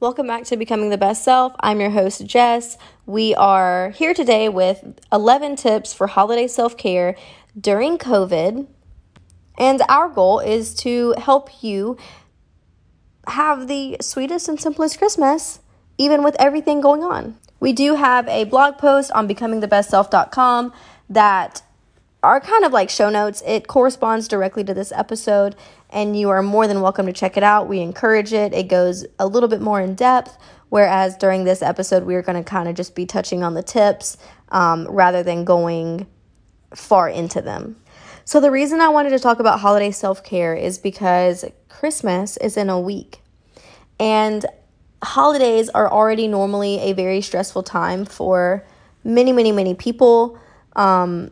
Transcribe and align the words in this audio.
Welcome 0.00 0.28
back 0.28 0.44
to 0.44 0.56
Becoming 0.56 0.90
the 0.90 0.96
Best 0.96 1.24
Self. 1.24 1.56
I'm 1.58 1.80
your 1.80 1.90
host, 1.90 2.24
Jess. 2.24 2.78
We 3.04 3.34
are 3.34 3.90
here 3.90 4.14
today 4.14 4.48
with 4.48 4.84
11 5.10 5.56
tips 5.56 5.92
for 5.92 6.06
holiday 6.06 6.46
self 6.46 6.76
care 6.76 7.16
during 7.60 7.98
COVID. 7.98 8.68
And 9.58 9.82
our 9.88 10.08
goal 10.08 10.38
is 10.38 10.72
to 10.82 11.16
help 11.18 11.64
you 11.64 11.96
have 13.26 13.66
the 13.66 13.96
sweetest 14.00 14.48
and 14.48 14.60
simplest 14.60 14.98
Christmas, 14.98 15.58
even 15.98 16.22
with 16.22 16.36
everything 16.38 16.80
going 16.80 17.02
on. 17.02 17.36
We 17.58 17.72
do 17.72 17.96
have 17.96 18.28
a 18.28 18.44
blog 18.44 18.78
post 18.78 19.10
on 19.10 19.26
becomingthebestself.com 19.26 20.72
that 21.10 21.62
are 22.22 22.40
kind 22.40 22.64
of 22.64 22.72
like 22.72 22.90
show 22.90 23.10
notes. 23.10 23.42
It 23.46 23.68
corresponds 23.68 24.28
directly 24.28 24.64
to 24.64 24.74
this 24.74 24.92
episode 24.92 25.54
and 25.90 26.18
you 26.18 26.28
are 26.30 26.42
more 26.42 26.66
than 26.66 26.80
welcome 26.80 27.06
to 27.06 27.12
check 27.12 27.36
it 27.36 27.42
out. 27.42 27.68
We 27.68 27.80
encourage 27.80 28.32
it. 28.32 28.52
It 28.52 28.68
goes 28.68 29.06
a 29.18 29.26
little 29.26 29.48
bit 29.48 29.60
more 29.60 29.80
in 29.80 29.94
depth, 29.94 30.36
whereas 30.68 31.16
during 31.16 31.44
this 31.44 31.62
episode, 31.62 32.04
we 32.04 32.14
are 32.14 32.22
going 32.22 32.42
to 32.42 32.48
kind 32.48 32.68
of 32.68 32.74
just 32.74 32.94
be 32.94 33.06
touching 33.06 33.42
on 33.42 33.54
the 33.54 33.62
tips 33.62 34.18
um, 34.50 34.86
rather 34.88 35.22
than 35.22 35.44
going 35.44 36.06
far 36.74 37.08
into 37.08 37.40
them. 37.40 37.76
So, 38.24 38.40
the 38.40 38.50
reason 38.50 38.82
I 38.82 38.90
wanted 38.90 39.10
to 39.10 39.18
talk 39.18 39.40
about 39.40 39.60
holiday 39.60 39.90
self 39.90 40.22
care 40.22 40.54
is 40.54 40.78
because 40.78 41.46
Christmas 41.70 42.36
is 42.36 42.58
in 42.58 42.68
a 42.68 42.78
week. 42.78 43.22
And 43.98 44.44
holidays 45.02 45.70
are 45.70 45.90
already 45.90 46.28
normally 46.28 46.78
a 46.80 46.92
very 46.92 47.22
stressful 47.22 47.62
time 47.62 48.04
for 48.04 48.66
many, 49.02 49.32
many, 49.32 49.52
many 49.52 49.74
people. 49.74 50.38
Um, 50.76 51.30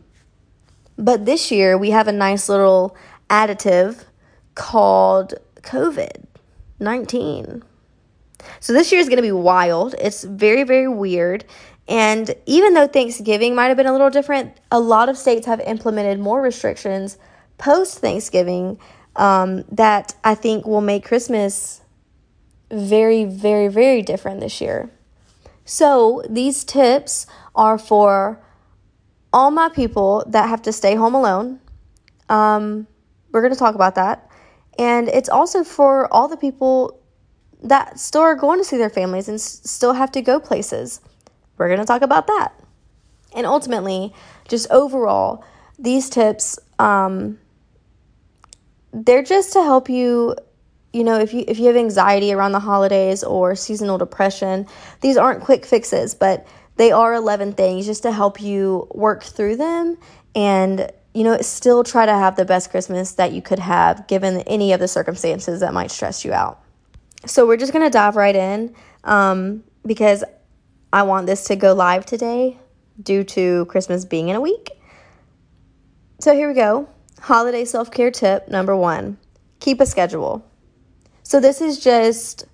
but 0.97 1.25
this 1.25 1.51
year, 1.51 1.77
we 1.77 1.91
have 1.91 2.07
a 2.07 2.11
nice 2.11 2.49
little 2.49 2.95
additive 3.29 4.05
called 4.55 5.35
COVID 5.61 6.25
19. 6.79 7.63
So 8.59 8.73
this 8.73 8.91
year 8.91 9.01
is 9.01 9.07
going 9.07 9.17
to 9.17 9.23
be 9.23 9.31
wild. 9.31 9.95
It's 9.99 10.23
very, 10.23 10.63
very 10.63 10.87
weird. 10.87 11.45
And 11.87 12.35
even 12.45 12.73
though 12.73 12.87
Thanksgiving 12.87 13.55
might 13.55 13.67
have 13.67 13.77
been 13.77 13.87
a 13.87 13.91
little 13.91 14.09
different, 14.09 14.57
a 14.71 14.79
lot 14.79 15.09
of 15.09 15.17
states 15.17 15.45
have 15.47 15.59
implemented 15.61 16.19
more 16.19 16.41
restrictions 16.41 17.17
post 17.57 17.99
Thanksgiving 17.99 18.79
um, 19.15 19.63
that 19.71 20.13
I 20.23 20.35
think 20.35 20.67
will 20.67 20.81
make 20.81 21.05
Christmas 21.05 21.81
very, 22.69 23.23
very, 23.23 23.67
very 23.67 24.01
different 24.01 24.41
this 24.41 24.61
year. 24.61 24.91
So 25.65 26.23
these 26.29 26.63
tips 26.63 27.25
are 27.55 27.77
for 27.77 28.41
all 29.33 29.51
my 29.51 29.69
people 29.69 30.23
that 30.27 30.49
have 30.49 30.61
to 30.63 30.73
stay 30.73 30.95
home 30.95 31.15
alone. 31.15 31.59
Um, 32.29 32.87
we're 33.31 33.41
going 33.41 33.53
to 33.53 33.59
talk 33.59 33.75
about 33.75 33.95
that. 33.95 34.29
And 34.79 35.07
it's 35.07 35.29
also 35.29 35.63
for 35.63 36.11
all 36.13 36.27
the 36.27 36.37
people 36.37 36.99
that 37.63 37.99
still 37.99 38.21
are 38.21 38.35
going 38.35 38.59
to 38.59 38.63
see 38.63 38.77
their 38.77 38.89
families 38.89 39.27
and 39.27 39.35
s- 39.35 39.61
still 39.63 39.93
have 39.93 40.11
to 40.11 40.21
go 40.21 40.39
places. 40.39 41.01
We're 41.57 41.67
going 41.67 41.79
to 41.79 41.85
talk 41.85 42.01
about 42.01 42.27
that. 42.27 42.53
And 43.35 43.45
ultimately, 43.45 44.13
just 44.47 44.69
overall, 44.71 45.43
these 45.79 46.09
tips, 46.09 46.59
um, 46.79 47.39
they're 48.93 49.23
just 49.23 49.53
to 49.53 49.63
help 49.63 49.89
you 49.89 50.35
you 50.93 51.03
know 51.03 51.19
if 51.19 51.33
you 51.33 51.43
if 51.47 51.59
you 51.59 51.67
have 51.67 51.75
anxiety 51.75 52.33
around 52.33 52.53
the 52.53 52.59
holidays 52.59 53.23
or 53.23 53.55
seasonal 53.55 53.97
depression 53.97 54.65
these 55.01 55.17
aren't 55.17 55.43
quick 55.43 55.65
fixes 55.65 56.15
but 56.15 56.47
they 56.77 56.91
are 56.91 57.13
11 57.13 57.53
things 57.53 57.85
just 57.85 58.03
to 58.03 58.11
help 58.11 58.41
you 58.41 58.87
work 58.93 59.23
through 59.23 59.57
them 59.57 59.97
and 60.35 60.91
you 61.17 61.23
know, 61.23 61.41
still 61.41 61.83
try 61.83 62.05
to 62.05 62.13
have 62.13 62.35
the 62.35 62.45
best 62.45 62.69
Christmas 62.69 63.13
that 63.13 63.31
you 63.31 63.41
could 63.41 63.57
have 63.57 64.05
given 64.05 64.41
any 64.41 64.71
of 64.73 64.79
the 64.79 64.87
circumstances 64.87 65.61
that 65.61 65.73
might 65.73 65.89
stress 65.89 66.23
you 66.23 66.31
out. 66.31 66.61
So, 67.25 67.47
we're 67.47 67.57
just 67.57 67.73
going 67.73 67.83
to 67.83 67.89
dive 67.89 68.15
right 68.15 68.35
in 68.35 68.75
um, 69.03 69.63
because 69.83 70.23
I 70.93 71.01
want 71.01 71.25
this 71.25 71.45
to 71.45 71.55
go 71.55 71.73
live 71.73 72.05
today 72.05 72.57
due 73.01 73.23
to 73.23 73.65
Christmas 73.65 74.05
being 74.05 74.29
in 74.29 74.35
a 74.35 74.41
week. 74.41 74.69
So, 76.19 76.35
here 76.35 76.47
we 76.47 76.53
go. 76.53 76.87
Holiday 77.19 77.65
self 77.65 77.89
care 77.89 78.11
tip 78.11 78.47
number 78.47 78.77
one 78.77 79.17
keep 79.59 79.81
a 79.81 79.87
schedule. 79.87 80.45
So, 81.23 81.39
this 81.39 81.61
is 81.61 81.79
just 81.79 82.45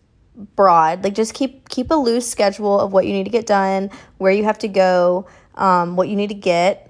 broad 0.56 1.04
like 1.04 1.14
just 1.14 1.34
keep 1.34 1.70
keep 1.70 1.92
a 1.92 1.96
loose 1.96 2.28
schedule 2.30 2.80
of 2.80 2.92
what 2.92 3.06
you 3.06 3.14
need 3.14 3.24
to 3.24 3.30
get 3.30 3.46
done 3.46 3.90
where 4.18 4.32
you 4.32 4.44
have 4.44 4.58
to 4.58 4.68
go 4.68 5.28
um, 5.56 5.96
what 5.96 6.10
you 6.10 6.16
need 6.16 6.30
to 6.30 6.34
get 6.34 6.90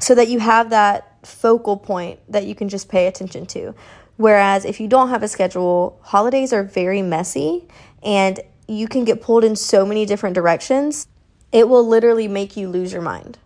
so 0.00 0.14
that 0.14 0.28
you 0.28 0.38
have 0.38 0.70
that 0.70 1.26
focal 1.26 1.76
point 1.76 2.20
that 2.28 2.46
you 2.46 2.54
can 2.54 2.68
just 2.68 2.88
pay 2.88 3.06
attention 3.06 3.46
to. 3.46 3.74
Whereas 4.16 4.64
if 4.64 4.80
you 4.80 4.88
don't 4.88 5.08
have 5.08 5.22
a 5.22 5.28
schedule, 5.28 5.98
holidays 6.02 6.52
are 6.52 6.62
very 6.62 7.02
messy 7.02 7.66
and 8.02 8.40
you 8.68 8.88
can 8.88 9.04
get 9.04 9.20
pulled 9.20 9.44
in 9.44 9.56
so 9.56 9.84
many 9.84 10.06
different 10.06 10.34
directions. 10.34 11.06
It 11.52 11.68
will 11.68 11.86
literally 11.86 12.28
make 12.28 12.56
you 12.56 12.68
lose 12.68 12.92
your 12.92 13.02
mind. 13.02 13.38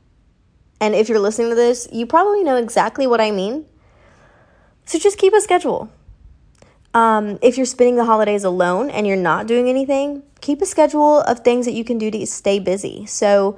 And 0.80 0.94
if 0.94 1.08
you're 1.08 1.18
listening 1.18 1.50
to 1.50 1.54
this, 1.54 1.88
you 1.90 2.06
probably 2.06 2.44
know 2.44 2.56
exactly 2.56 3.06
what 3.06 3.20
I 3.20 3.30
mean. 3.30 3.66
So 4.84 4.98
just 4.98 5.18
keep 5.18 5.32
a 5.32 5.40
schedule. 5.40 5.90
Um, 6.98 7.38
if 7.42 7.56
you're 7.56 7.66
spending 7.66 7.94
the 7.94 8.04
holidays 8.04 8.42
alone 8.42 8.90
and 8.90 9.06
you're 9.06 9.16
not 9.16 9.46
doing 9.46 9.68
anything, 9.68 10.24
keep 10.40 10.60
a 10.60 10.66
schedule 10.66 11.20
of 11.20 11.40
things 11.40 11.64
that 11.66 11.72
you 11.72 11.84
can 11.84 11.96
do 11.96 12.10
to 12.10 12.26
stay 12.26 12.58
busy. 12.58 13.06
So 13.06 13.56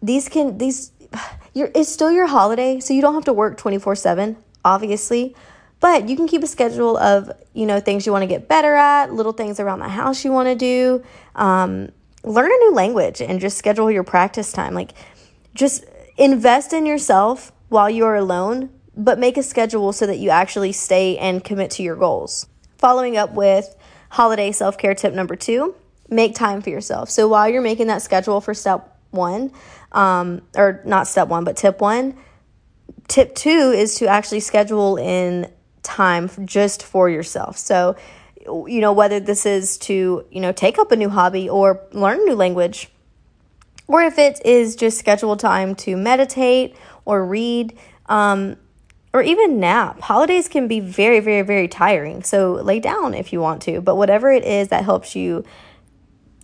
these 0.00 0.28
can 0.28 0.58
these 0.58 0.92
you're, 1.54 1.70
it's 1.74 1.90
still 1.90 2.12
your 2.12 2.28
holiday, 2.28 2.78
so 2.78 2.94
you 2.94 3.02
don't 3.02 3.14
have 3.14 3.24
to 3.24 3.32
work 3.32 3.56
24 3.56 3.96
7, 3.96 4.36
obviously. 4.64 5.34
But 5.80 6.08
you 6.08 6.14
can 6.14 6.28
keep 6.28 6.42
a 6.44 6.46
schedule 6.46 6.96
of, 6.98 7.32
you 7.52 7.66
know, 7.66 7.80
things 7.80 8.06
you 8.06 8.12
want 8.12 8.22
to 8.22 8.28
get 8.28 8.48
better 8.48 8.74
at, 8.74 9.12
little 9.12 9.32
things 9.32 9.58
around 9.58 9.80
the 9.80 9.88
house 9.88 10.24
you 10.24 10.30
want 10.30 10.48
to 10.48 10.54
do. 10.54 11.04
Um, 11.34 11.90
learn 12.22 12.50
a 12.50 12.58
new 12.64 12.72
language 12.74 13.20
and 13.20 13.40
just 13.40 13.58
schedule 13.58 13.90
your 13.90 14.04
practice 14.04 14.52
time. 14.52 14.74
Like, 14.74 14.92
just 15.54 15.84
invest 16.16 16.72
in 16.72 16.84
yourself 16.86 17.52
while 17.70 17.90
you 17.90 18.04
are 18.04 18.16
alone, 18.16 18.70
but 18.96 19.18
make 19.18 19.36
a 19.36 19.42
schedule 19.42 19.92
so 19.92 20.06
that 20.06 20.18
you 20.18 20.30
actually 20.30 20.72
stay 20.72 21.16
and 21.18 21.42
commit 21.42 21.70
to 21.72 21.82
your 21.82 21.96
goals. 21.96 22.46
Following 22.78 23.16
up 23.16 23.34
with 23.34 23.76
holiday 24.10 24.52
self 24.52 24.78
care 24.78 24.94
tip 24.94 25.12
number 25.12 25.36
two 25.36 25.74
make 26.08 26.34
time 26.34 26.62
for 26.62 26.70
yourself. 26.70 27.10
So 27.10 27.28
while 27.28 27.48
you're 27.48 27.60
making 27.60 27.88
that 27.88 28.02
schedule 28.02 28.40
for 28.40 28.54
step 28.54 28.96
one, 29.10 29.52
um, 29.92 30.42
or 30.56 30.80
not 30.84 31.06
step 31.06 31.28
one, 31.28 31.44
but 31.44 31.56
tip 31.56 31.80
one. 31.80 32.16
Tip 33.08 33.34
two 33.34 33.72
is 33.74 33.96
to 33.96 34.06
actually 34.06 34.40
schedule 34.40 34.96
in 34.96 35.50
time 35.82 36.30
just 36.44 36.82
for 36.82 37.08
yourself. 37.08 37.56
So, 37.56 37.96
you 38.46 38.80
know, 38.80 38.92
whether 38.92 39.18
this 39.20 39.44
is 39.44 39.78
to, 39.78 40.24
you 40.30 40.40
know, 40.40 40.52
take 40.52 40.78
up 40.78 40.92
a 40.92 40.96
new 40.96 41.08
hobby 41.08 41.48
or 41.48 41.82
learn 41.92 42.20
a 42.20 42.24
new 42.24 42.34
language, 42.34 42.90
or 43.86 44.02
if 44.02 44.18
it 44.18 44.40
is 44.44 44.76
just 44.76 44.98
schedule 44.98 45.36
time 45.36 45.74
to 45.76 45.96
meditate 45.96 46.76
or 47.04 47.24
read, 47.24 47.76
um, 48.06 48.56
or 49.12 49.22
even 49.22 49.60
nap. 49.60 50.00
Holidays 50.00 50.48
can 50.48 50.68
be 50.68 50.80
very, 50.80 51.20
very, 51.20 51.42
very 51.42 51.68
tiring. 51.68 52.22
So 52.22 52.52
lay 52.52 52.80
down 52.80 53.14
if 53.14 53.32
you 53.32 53.40
want 53.40 53.62
to, 53.62 53.80
but 53.80 53.96
whatever 53.96 54.30
it 54.30 54.44
is 54.44 54.68
that 54.68 54.84
helps 54.84 55.16
you 55.16 55.44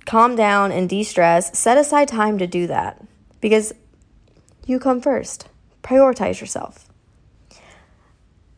calm 0.06 0.36
down 0.36 0.72
and 0.72 0.88
de 0.88 1.02
stress, 1.02 1.58
set 1.58 1.78
aside 1.78 2.08
time 2.08 2.38
to 2.38 2.46
do 2.46 2.66
that 2.66 3.02
because 3.40 3.72
you 4.66 4.78
come 4.78 5.00
first. 5.00 5.48
Prioritize 5.82 6.40
yourself. 6.40 6.88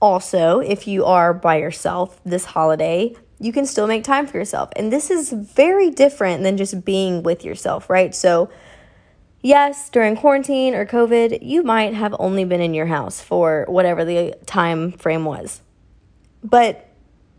Also, 0.01 0.61
if 0.61 0.87
you 0.87 1.05
are 1.05 1.33
by 1.35 1.57
yourself 1.57 2.21
this 2.25 2.45
holiday, 2.45 3.15
you 3.41 3.53
can 3.53 3.67
still 3.67 3.87
make 3.87 4.05
time 4.05 4.27
for 4.27 4.39
yourself. 4.39 4.71
And 4.77 4.93
this 4.93 5.11
is 5.11 5.33
very 5.33 5.91
different 5.91 6.43
than 6.43 6.57
just 6.57 6.85
being 6.85 7.23
with 7.23 7.45
yourself, 7.45 7.91
right? 7.91 8.15
So, 8.15 8.51
yes, 9.43 9.91
during 9.91 10.17
quarantine 10.17 10.75
or 10.75 10.87
COVID, 10.87 11.39
you 11.43 11.63
might 11.63 11.95
have 11.95 12.15
only 12.19 12.45
been 12.45 12.61
in 12.61 12.75
your 12.75 12.87
house 12.87 13.21
for 13.21 13.65
whatever 13.69 14.05
the 14.05 14.35
time 14.47 14.93
frame 14.93 15.25
was. 15.25 15.61
But 16.43 16.89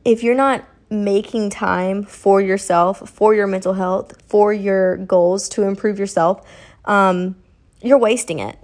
if 0.05 0.23
you're 0.23 0.35
not 0.35 0.65
making 0.89 1.49
time 1.49 2.03
for 2.03 2.41
yourself, 2.41 3.09
for 3.09 3.33
your 3.33 3.47
mental 3.47 3.73
health, 3.73 4.21
for 4.27 4.53
your 4.53 4.97
goals 4.97 5.49
to 5.49 5.63
improve 5.63 5.99
yourself, 5.99 6.47
um, 6.85 7.35
you're 7.81 7.97
wasting 7.97 8.39
it. 8.39 8.57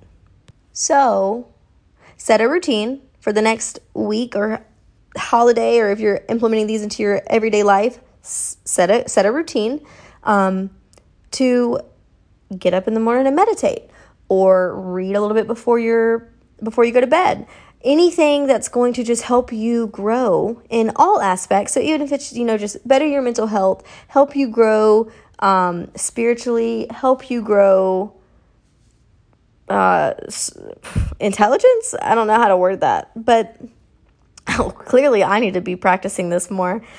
So, 0.71 1.47
set 2.17 2.41
a 2.41 2.49
routine 2.49 3.01
for 3.19 3.33
the 3.33 3.41
next 3.41 3.79
week 3.93 4.35
or 4.35 4.65
holiday, 5.17 5.79
or 5.79 5.91
if 5.91 5.99
you're 5.99 6.21
implementing 6.29 6.67
these 6.67 6.81
into 6.81 7.03
your 7.03 7.21
everyday 7.27 7.63
life, 7.63 7.99
set 8.21 8.89
a 8.89 9.07
set 9.07 9.25
a 9.25 9.31
routine 9.31 9.85
um, 10.23 10.69
to 11.31 11.79
get 12.53 12.73
up 12.73 12.87
in 12.87 12.93
the 12.93 12.99
morning 12.99 13.27
and 13.27 13.35
meditate, 13.35 13.83
or 14.29 14.75
read 14.79 15.15
a 15.15 15.21
little 15.21 15.35
bit 15.35 15.47
before 15.47 15.79
you're 15.79 16.29
before 16.61 16.85
you 16.85 16.93
go 16.93 17.01
to 17.01 17.07
bed 17.07 17.47
anything 17.83 18.47
that's 18.47 18.69
going 18.69 18.93
to 18.93 19.03
just 19.03 19.23
help 19.23 19.51
you 19.51 19.87
grow 19.87 20.61
in 20.69 20.91
all 20.95 21.21
aspects. 21.21 21.73
So 21.73 21.79
even 21.79 22.01
if 22.01 22.11
it's, 22.11 22.31
you 22.33 22.45
know, 22.45 22.57
just 22.57 22.87
better 22.87 23.05
your 23.05 23.21
mental 23.21 23.47
health, 23.47 23.85
help 24.07 24.35
you 24.35 24.47
grow 24.47 25.11
um, 25.39 25.91
spiritually, 25.95 26.87
help 26.89 27.29
you 27.29 27.41
grow 27.41 28.15
uh, 29.67 30.13
intelligence. 31.19 31.95
I 32.01 32.15
don't 32.15 32.27
know 32.27 32.37
how 32.37 32.47
to 32.47 32.57
word 32.57 32.81
that, 32.81 33.11
but 33.15 33.57
Oh, 34.59 34.69
clearly 34.69 35.23
I 35.23 35.39
need 35.39 35.53
to 35.53 35.61
be 35.61 35.75
practicing 35.75 36.29
this 36.29 36.49
more. 36.51 36.81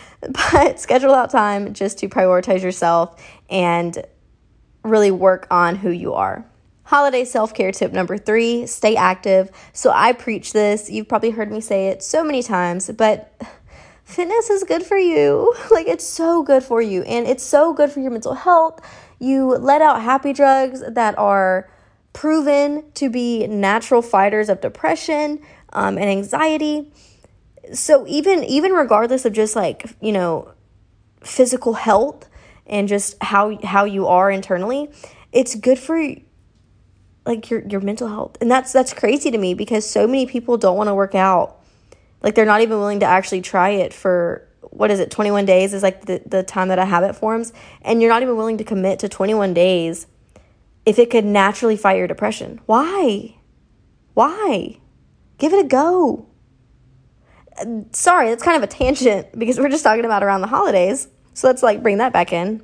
But 0.50 0.80
schedule 0.80 1.12
out 1.12 1.28
time 1.28 1.74
just 1.74 1.98
to 1.98 2.08
prioritize 2.08 2.62
yourself 2.62 3.22
and 3.50 4.02
really 4.84 5.10
work 5.10 5.46
on 5.50 5.76
who 5.76 5.90
you 5.90 6.14
are. 6.14 6.44
Holiday 6.84 7.24
self 7.24 7.54
care 7.54 7.72
tip 7.72 7.92
number 7.92 8.18
three 8.18 8.66
stay 8.66 8.94
active. 8.94 9.50
So 9.72 9.90
I 9.90 10.12
preach 10.12 10.52
this. 10.52 10.90
You've 10.90 11.08
probably 11.08 11.30
heard 11.30 11.50
me 11.50 11.60
say 11.60 11.88
it 11.88 12.02
so 12.02 12.22
many 12.22 12.42
times, 12.42 12.90
but 12.90 13.32
fitness 14.04 14.50
is 14.50 14.64
good 14.64 14.84
for 14.84 14.98
you. 14.98 15.54
Like 15.70 15.88
it's 15.88 16.06
so 16.06 16.42
good 16.42 16.62
for 16.62 16.80
you 16.80 17.02
and 17.02 17.26
it's 17.26 17.42
so 17.42 17.72
good 17.72 17.90
for 17.90 18.00
your 18.00 18.10
mental 18.10 18.34
health. 18.34 18.80
You 19.18 19.56
let 19.56 19.80
out 19.80 20.02
happy 20.02 20.32
drugs 20.32 20.82
that 20.86 21.18
are 21.18 21.70
proven 22.12 22.84
to 22.94 23.08
be 23.08 23.46
natural 23.46 24.02
fighters 24.02 24.48
of 24.48 24.60
depression 24.60 25.40
um, 25.72 25.96
and 25.98 26.08
anxiety. 26.08 26.92
So 27.72 28.06
even 28.06 28.44
even 28.44 28.72
regardless 28.72 29.24
of 29.24 29.32
just 29.32 29.56
like 29.56 29.96
you 30.00 30.12
know 30.12 30.52
physical 31.22 31.72
health 31.72 32.28
and 32.66 32.88
just 32.88 33.22
how 33.22 33.58
how 33.64 33.84
you 33.84 34.06
are 34.06 34.30
internally, 34.30 34.90
it's 35.32 35.54
good 35.54 35.78
for 35.78 36.02
like 37.26 37.50
your 37.50 37.66
your 37.66 37.80
mental 37.80 38.08
health. 38.08 38.36
And 38.40 38.50
that's 38.50 38.72
that's 38.72 38.92
crazy 38.92 39.30
to 39.30 39.38
me 39.38 39.54
because 39.54 39.88
so 39.88 40.06
many 40.06 40.26
people 40.26 40.56
don't 40.56 40.76
want 40.76 40.88
to 40.88 40.94
work 40.94 41.14
out. 41.14 41.60
Like 42.22 42.34
they're 42.34 42.46
not 42.46 42.62
even 42.62 42.78
willing 42.78 43.00
to 43.00 43.06
actually 43.06 43.42
try 43.42 43.70
it 43.70 43.92
for 43.92 44.48
what 44.74 44.90
is 44.90 44.98
it 44.98 45.10
21 45.10 45.44
days 45.44 45.72
is 45.72 45.82
like 45.82 46.06
the, 46.06 46.20
the 46.26 46.42
time 46.42 46.68
that 46.68 46.80
a 46.80 46.84
habit 46.84 47.14
forms 47.14 47.52
and 47.82 48.00
you're 48.00 48.10
not 48.10 48.22
even 48.22 48.36
willing 48.36 48.58
to 48.58 48.64
commit 48.64 48.98
to 48.98 49.08
21 49.08 49.54
days 49.54 50.08
if 50.84 50.98
it 50.98 51.10
could 51.10 51.24
naturally 51.24 51.76
fight 51.76 51.98
your 51.98 52.08
depression. 52.08 52.60
Why? 52.66 53.36
Why? 54.14 54.80
Give 55.38 55.52
it 55.52 55.64
a 55.64 55.68
go. 55.68 56.26
Sorry, 57.92 58.30
that's 58.30 58.42
kind 58.42 58.56
of 58.56 58.62
a 58.62 58.66
tangent 58.66 59.38
because 59.38 59.58
we're 59.58 59.68
just 59.68 59.84
talking 59.84 60.04
about 60.04 60.22
around 60.22 60.40
the 60.40 60.48
holidays. 60.48 61.08
So 61.34 61.48
let's 61.48 61.62
like 61.62 61.82
bring 61.82 61.98
that 61.98 62.12
back 62.12 62.32
in. 62.32 62.62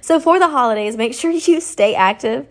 So 0.00 0.20
for 0.20 0.38
the 0.38 0.48
holidays, 0.48 0.96
make 0.96 1.14
sure 1.14 1.30
you 1.30 1.60
stay 1.60 1.94
active, 1.94 2.46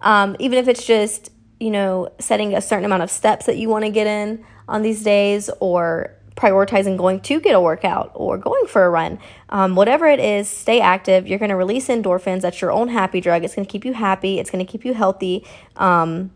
um, 0.00 0.36
even 0.38 0.58
if 0.58 0.68
it's 0.68 0.86
just 0.86 1.30
you 1.58 1.70
know 1.70 2.08
setting 2.20 2.54
a 2.54 2.60
certain 2.60 2.84
amount 2.84 3.02
of 3.02 3.10
steps 3.10 3.46
that 3.46 3.56
you 3.56 3.68
want 3.68 3.84
to 3.84 3.90
get 3.90 4.06
in 4.06 4.44
on 4.68 4.82
these 4.82 5.02
days, 5.02 5.50
or 5.60 6.18
prioritizing 6.38 6.96
going 6.96 7.20
to 7.20 7.40
get 7.40 7.54
a 7.54 7.60
workout 7.60 8.12
or 8.14 8.38
going 8.38 8.66
for 8.66 8.84
a 8.84 8.90
run. 8.90 9.18
Um, 9.48 9.74
whatever 9.74 10.06
it 10.06 10.20
is, 10.20 10.48
stay 10.48 10.80
active. 10.80 11.26
You're 11.26 11.40
going 11.40 11.50
to 11.50 11.56
release 11.56 11.88
endorphins. 11.88 12.42
That's 12.42 12.60
your 12.60 12.70
own 12.70 12.88
happy 12.88 13.20
drug. 13.20 13.42
It's 13.44 13.54
going 13.54 13.66
to 13.66 13.70
keep 13.70 13.84
you 13.84 13.92
happy. 13.92 14.38
It's 14.38 14.50
going 14.50 14.64
to 14.64 14.70
keep 14.70 14.84
you 14.84 14.94
healthy. 14.94 15.44
Um, 15.76 16.30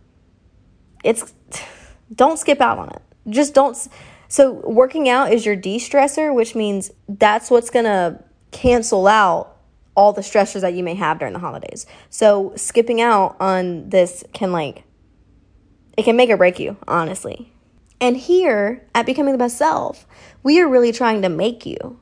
it's 1.05 1.33
don't 2.15 2.39
skip 2.39 2.61
out 2.61 2.79
on 2.79 2.89
it. 2.91 3.03
Just 3.29 3.55
don't. 3.55 3.77
So 4.33 4.51
working 4.67 5.11
out 5.11 5.31
is 5.31 5.45
your 5.45 5.57
de-stressor, 5.57 6.35
which 6.35 6.55
means 6.55 6.91
that's 7.07 7.51
what's 7.51 7.69
going 7.69 7.85
to 7.85 8.19
cancel 8.51 9.07
out 9.07 9.59
all 9.95 10.15
the 10.15 10.23
stressors 10.23 10.63
that 10.63 10.73
you 10.73 10.83
may 10.83 10.95
have 10.95 11.19
during 11.19 11.35
the 11.35 11.39
holidays. 11.39 11.85
So 12.09 12.55
skipping 12.57 13.03
out 13.03 13.37
on 13.41 13.91
this 13.91 14.25
can 14.33 14.51
like 14.51 14.85
it 15.99 16.05
can 16.05 16.17
make 16.17 16.31
or 16.31 16.39
break 16.39 16.59
you, 16.59 16.79
honestly. 16.89 17.53
And 18.01 18.17
here 18.17 18.83
at 18.95 19.05
Becoming 19.05 19.33
the 19.33 19.39
Best 19.39 19.59
Self, 19.59 20.07
we 20.43 20.59
are 20.63 20.67
really 20.67 20.93
trying 20.93 21.21
to 21.21 21.29
make 21.29 21.67
you. 21.67 22.01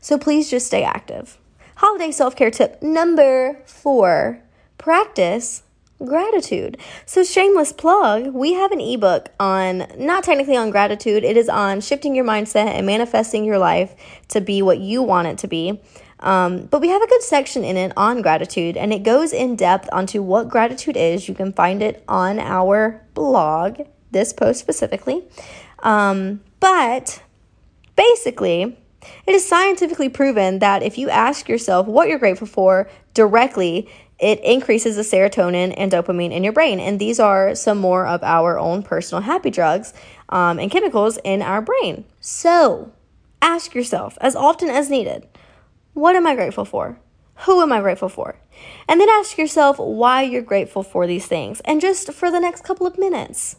So 0.00 0.18
please 0.18 0.48
just 0.48 0.68
stay 0.68 0.84
active. 0.84 1.36
Holiday 1.78 2.12
self 2.12 2.36
care 2.36 2.52
tip 2.52 2.80
number 2.80 3.60
four 3.66 4.40
practice 4.78 5.64
gratitude. 6.04 6.78
So, 7.06 7.24
shameless 7.24 7.72
plug, 7.72 8.34
we 8.34 8.54
have 8.54 8.72
an 8.72 8.80
ebook 8.80 9.30
on, 9.40 9.86
not 9.96 10.24
technically 10.24 10.56
on 10.56 10.70
gratitude, 10.70 11.24
it 11.24 11.36
is 11.36 11.48
on 11.48 11.80
shifting 11.80 12.14
your 12.14 12.24
mindset 12.24 12.66
and 12.66 12.86
manifesting 12.86 13.44
your 13.44 13.58
life 13.58 13.94
to 14.28 14.40
be 14.40 14.62
what 14.62 14.78
you 14.78 15.02
want 15.02 15.28
it 15.28 15.38
to 15.38 15.48
be. 15.48 15.80
Um, 16.20 16.66
but 16.66 16.80
we 16.80 16.88
have 16.88 17.02
a 17.02 17.06
good 17.06 17.22
section 17.22 17.64
in 17.64 17.76
it 17.76 17.92
on 17.96 18.22
gratitude, 18.22 18.76
and 18.76 18.92
it 18.92 19.02
goes 19.02 19.32
in 19.32 19.56
depth 19.56 19.88
onto 19.92 20.22
what 20.22 20.48
gratitude 20.48 20.96
is. 20.96 21.28
You 21.28 21.34
can 21.34 21.52
find 21.52 21.82
it 21.82 22.02
on 22.08 22.38
our 22.38 23.02
blog 23.14 23.82
this 24.10 24.32
post 24.32 24.60
specifically. 24.60 25.24
Um, 25.80 26.40
but 26.58 27.22
basically, 27.96 28.78
it 29.26 29.34
is 29.34 29.46
scientifically 29.46 30.08
proven 30.08 30.58
that 30.60 30.82
if 30.82 30.98
you 30.98 31.10
ask 31.10 31.48
yourself 31.48 31.86
what 31.86 32.08
you're 32.08 32.18
grateful 32.18 32.46
for 32.46 32.88
directly, 33.14 33.88
it 34.18 34.42
increases 34.42 34.96
the 34.96 35.02
serotonin 35.02 35.74
and 35.76 35.92
dopamine 35.92 36.32
in 36.32 36.42
your 36.42 36.52
brain. 36.52 36.80
And 36.80 36.98
these 36.98 37.20
are 37.20 37.54
some 37.54 37.78
more 37.78 38.06
of 38.06 38.22
our 38.22 38.58
own 38.58 38.82
personal 38.82 39.22
happy 39.22 39.50
drugs 39.50 39.92
um, 40.28 40.58
and 40.58 40.70
chemicals 40.70 41.18
in 41.24 41.42
our 41.42 41.60
brain. 41.60 42.04
So 42.20 42.92
ask 43.42 43.74
yourself 43.74 44.16
as 44.20 44.34
often 44.34 44.70
as 44.70 44.90
needed 44.90 45.26
what 45.92 46.14
am 46.14 46.26
I 46.26 46.34
grateful 46.34 46.66
for? 46.66 46.98
Who 47.40 47.62
am 47.62 47.72
I 47.72 47.80
grateful 47.80 48.10
for? 48.10 48.36
And 48.86 49.00
then 49.00 49.08
ask 49.08 49.38
yourself 49.38 49.78
why 49.78 50.22
you're 50.22 50.42
grateful 50.42 50.82
for 50.82 51.06
these 51.06 51.26
things. 51.26 51.60
And 51.60 51.80
just 51.80 52.12
for 52.12 52.30
the 52.30 52.40
next 52.40 52.64
couple 52.64 52.86
of 52.86 52.98
minutes, 52.98 53.56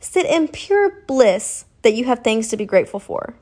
Sit 0.00 0.26
in 0.26 0.48
pure 0.48 1.02
bliss 1.06 1.64
that 1.82 1.94
you 1.94 2.04
have 2.04 2.20
things 2.20 2.48
to 2.48 2.56
be 2.56 2.64
grateful 2.64 3.00
for. 3.00 3.34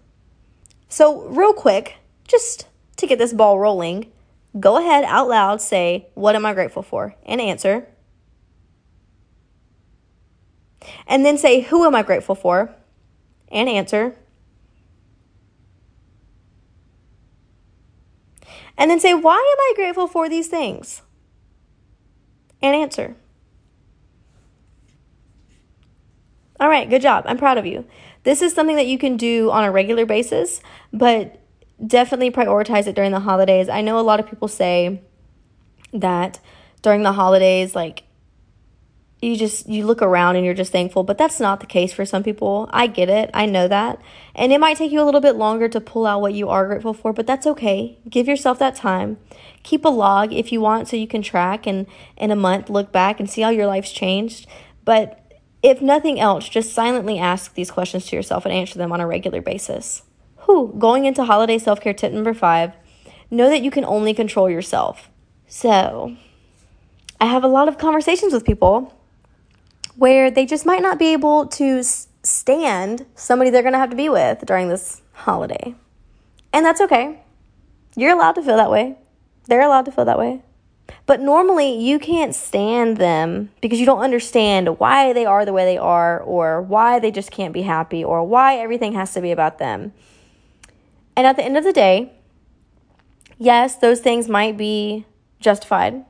So, 0.89 1.23
real 1.27 1.53
quick, 1.53 1.97
just 2.27 2.69
to 2.97 3.07
get 3.07 3.19
this 3.19 3.33
ball 3.33 3.59
rolling, 3.59 4.13
go 4.59 4.79
ahead 4.79 5.05
out 5.05 5.29
loud, 5.29 5.61
say, 5.61 6.09
What 6.15 6.35
am 6.35 6.47
I 6.47 6.55
grateful 6.55 6.83
for? 6.83 7.15
and 7.25 7.41
answer. 7.41 7.87
And 11.07 11.25
then 11.25 11.39
say, 11.39 11.61
Who 11.63 11.85
am 11.85 11.95
I 11.95 12.03
grateful 12.03 12.35
for? 12.35 12.75
and 13.49 13.69
answer. 13.69 14.17
And 18.77 18.91
then 18.91 19.01
say, 19.01 19.15
Why 19.15 19.37
am 19.37 19.61
I 19.61 19.73
grateful 19.77 20.07
for 20.07 20.29
these 20.29 20.49
things? 20.49 21.03
and 22.65 22.75
answer. 22.75 23.15
All 26.59 26.69
right, 26.69 26.89
good 26.89 27.03
job. 27.03 27.25
I'm 27.27 27.37
proud 27.37 27.59
of 27.59 27.67
you. 27.67 27.85
This 28.23 28.41
is 28.41 28.55
something 28.55 28.77
that 28.77 28.87
you 28.87 28.97
can 28.97 29.19
do 29.19 29.51
on 29.51 29.65
a 29.65 29.71
regular 29.71 30.07
basis, 30.07 30.63
but 30.93 31.44
definitely 31.87 32.31
prioritize 32.31 32.87
it 32.87 32.95
during 32.95 33.13
the 33.13 33.21
holidays. 33.21 33.69
I 33.69 33.81
know 33.81 33.99
a 33.99 34.03
lot 34.03 34.21
of 34.21 34.29
people 34.29 34.49
say 34.49 35.01
that 35.93 36.41
during 36.83 37.03
the 37.03 37.13
holidays, 37.13 37.75
like, 37.75 38.05
you 39.25 39.37
just 39.37 39.69
you 39.69 39.87
look 39.87 40.03
around 40.03 40.37
and 40.37 40.45
you're 40.45 40.55
just 40.55 40.71
thankful 40.71 41.03
but 41.03 41.17
that's 41.17 41.41
not 41.41 41.61
the 41.61 41.67
case 41.67 41.93
for 41.93 42.05
some 42.05 42.23
people. 42.23 42.69
I 42.73 42.87
get 42.87 43.09
it. 43.09 43.31
I 43.33 43.47
know 43.47 43.69
that. 43.69 44.01
And 44.35 44.53
it 44.53 44.61
might 44.61 44.77
take 44.77 44.93
you 44.93 45.01
a 45.01 45.05
little 45.05 45.21
bit 45.21 45.37
longer 45.37 45.69
to 45.69 45.81
pull 45.81 46.07
out 46.07 46.21
what 46.21 46.35
you 46.35 46.49
are 46.51 46.67
grateful 46.67 46.93
for 46.93 47.13
but 47.13 47.27
that's 47.27 47.47
okay. 47.47 47.99
Give 48.09 48.29
yourself 48.29 48.59
that 48.59 48.77
time. 48.77 49.17
Keep 49.63 49.85
a 49.85 49.89
log 49.89 50.33
if 50.33 50.53
you 50.53 50.61
want 50.61 50.89
so 50.89 50.97
you 50.97 51.07
can 51.07 51.23
track 51.23 51.67
and 51.67 51.87
in 52.17 52.31
a 52.31 52.37
month 52.37 52.69
look 52.69 52.93
back 52.93 53.19
and 53.19 53.31
see 53.31 53.41
how 53.41 53.49
your 53.51 53.67
life's 53.67 53.93
changed. 53.93 54.47
But 54.85 55.21
if 55.63 55.81
nothing 55.81 56.21
else, 56.21 56.47
just 56.47 56.75
silently 56.75 57.19
ask 57.19 57.55
these 57.55 57.71
questions 57.71 58.07
to 58.07 58.17
yourself 58.17 58.45
and 58.45 58.53
answer 58.53 58.79
them 58.79 58.93
on 58.93 59.01
a 59.01 59.07
regular 59.07 59.41
basis. 59.41 60.03
Whew, 60.45 60.75
going 60.79 61.05
into 61.05 61.25
holiday 61.25 61.59
self 61.59 61.81
care 61.81 61.95
tip 61.95 62.13
number 62.13 62.35
five 62.35 62.73
know 63.31 63.49
that 63.49 63.63
you 63.63 63.71
can 63.71 63.85
only 63.85 64.15
control 64.15 64.49
yourself. 64.49 65.11
So, 65.47 66.17
I 67.21 67.27
have 67.27 67.45
a 67.45 67.49
lot 67.49 67.69
of 67.69 67.79
conversations 67.79 68.33
with 68.33 68.45
people 68.45 68.95
where 69.97 70.31
they 70.31 70.47
just 70.47 70.67
might 70.67 70.83
not 70.83 70.99
be 70.99 71.13
able 71.13 71.47
to 71.47 71.83
stand 71.83 73.07
somebody 73.15 73.51
they're 73.51 73.63
going 73.63 73.73
to 73.73 73.79
have 73.79 73.91
to 73.91 73.97
be 73.97 74.09
with 74.09 74.45
during 74.47 74.69
this 74.69 75.03
holiday. 75.13 75.75
And 76.53 76.65
that's 76.65 76.81
okay. 76.81 77.21
You're 77.97 78.13
allowed 78.13 78.33
to 78.33 78.43
feel 78.43 78.57
that 78.57 78.71
way. 78.71 78.97
They're 79.47 79.63
allowed 79.63 79.85
to 79.87 79.93
feel 79.93 80.05
that 80.05 80.19
way. 80.19 80.43
But 81.07 81.21
normally 81.21 81.79
you 81.79 81.99
can't 81.99 82.35
stand 82.35 82.97
them 82.97 83.51
because 83.61 83.79
you 83.79 83.87
don't 83.87 84.01
understand 84.01 84.79
why 84.79 85.13
they 85.13 85.27
are 85.27 85.45
the 85.45 85.53
way 85.53 85.65
they 85.65 85.79
are 85.79 86.21
or 86.21 86.63
why 86.63 86.99
they 86.99 87.11
just 87.11 87.31
can't 87.31 87.53
be 87.53 87.63
happy 87.63 88.03
or 88.03 88.25
why 88.25 88.57
everything 88.57 88.95
has 88.95 89.13
to 89.15 89.21
be 89.21 89.31
about 89.31 89.59
them. 89.59 89.93
And 91.17 91.27
at 91.27 91.37
the 91.37 91.45
end 91.45 91.57
of 91.57 91.65
the 91.65 91.73
day, 91.73 92.13
yes, 93.39 93.77
those 93.77 94.01
things 94.01 94.29
might 94.29 94.57
be 94.57 95.07
justified, 95.41 96.05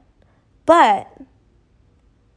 but 0.67 1.09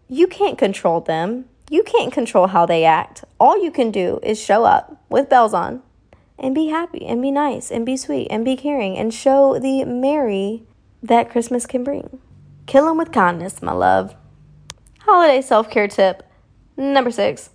you 0.07 0.27
can't 0.27 0.57
control 0.57 1.01
them. 1.01 1.45
You 1.69 1.83
can't 1.83 2.13
control 2.13 2.47
how 2.47 2.65
they 2.65 2.85
act. 2.85 3.23
All 3.39 3.61
you 3.61 3.71
can 3.71 3.91
do 3.91 4.19
is 4.23 4.41
show 4.41 4.63
up 4.63 5.03
with 5.09 5.29
bells 5.29 5.53
on 5.53 5.81
and 6.39 6.55
be 6.55 6.67
happy 6.67 7.05
and 7.05 7.21
be 7.21 7.31
nice 7.31 7.71
and 7.71 7.85
be 7.85 7.97
sweet 7.97 8.27
and 8.29 8.45
be 8.45 8.55
caring 8.55 8.97
and 8.97 9.13
show 9.13 9.59
the 9.59 9.83
merry 9.85 10.63
that 11.03 11.29
Christmas 11.29 11.65
can 11.65 11.83
bring. 11.83 12.19
Kill 12.65 12.85
them 12.85 12.97
with 12.97 13.11
kindness, 13.11 13.61
my 13.61 13.71
love. 13.71 14.15
Holiday 14.99 15.41
self 15.41 15.69
care 15.69 15.87
tip 15.87 16.23
number 16.75 17.11
six 17.11 17.49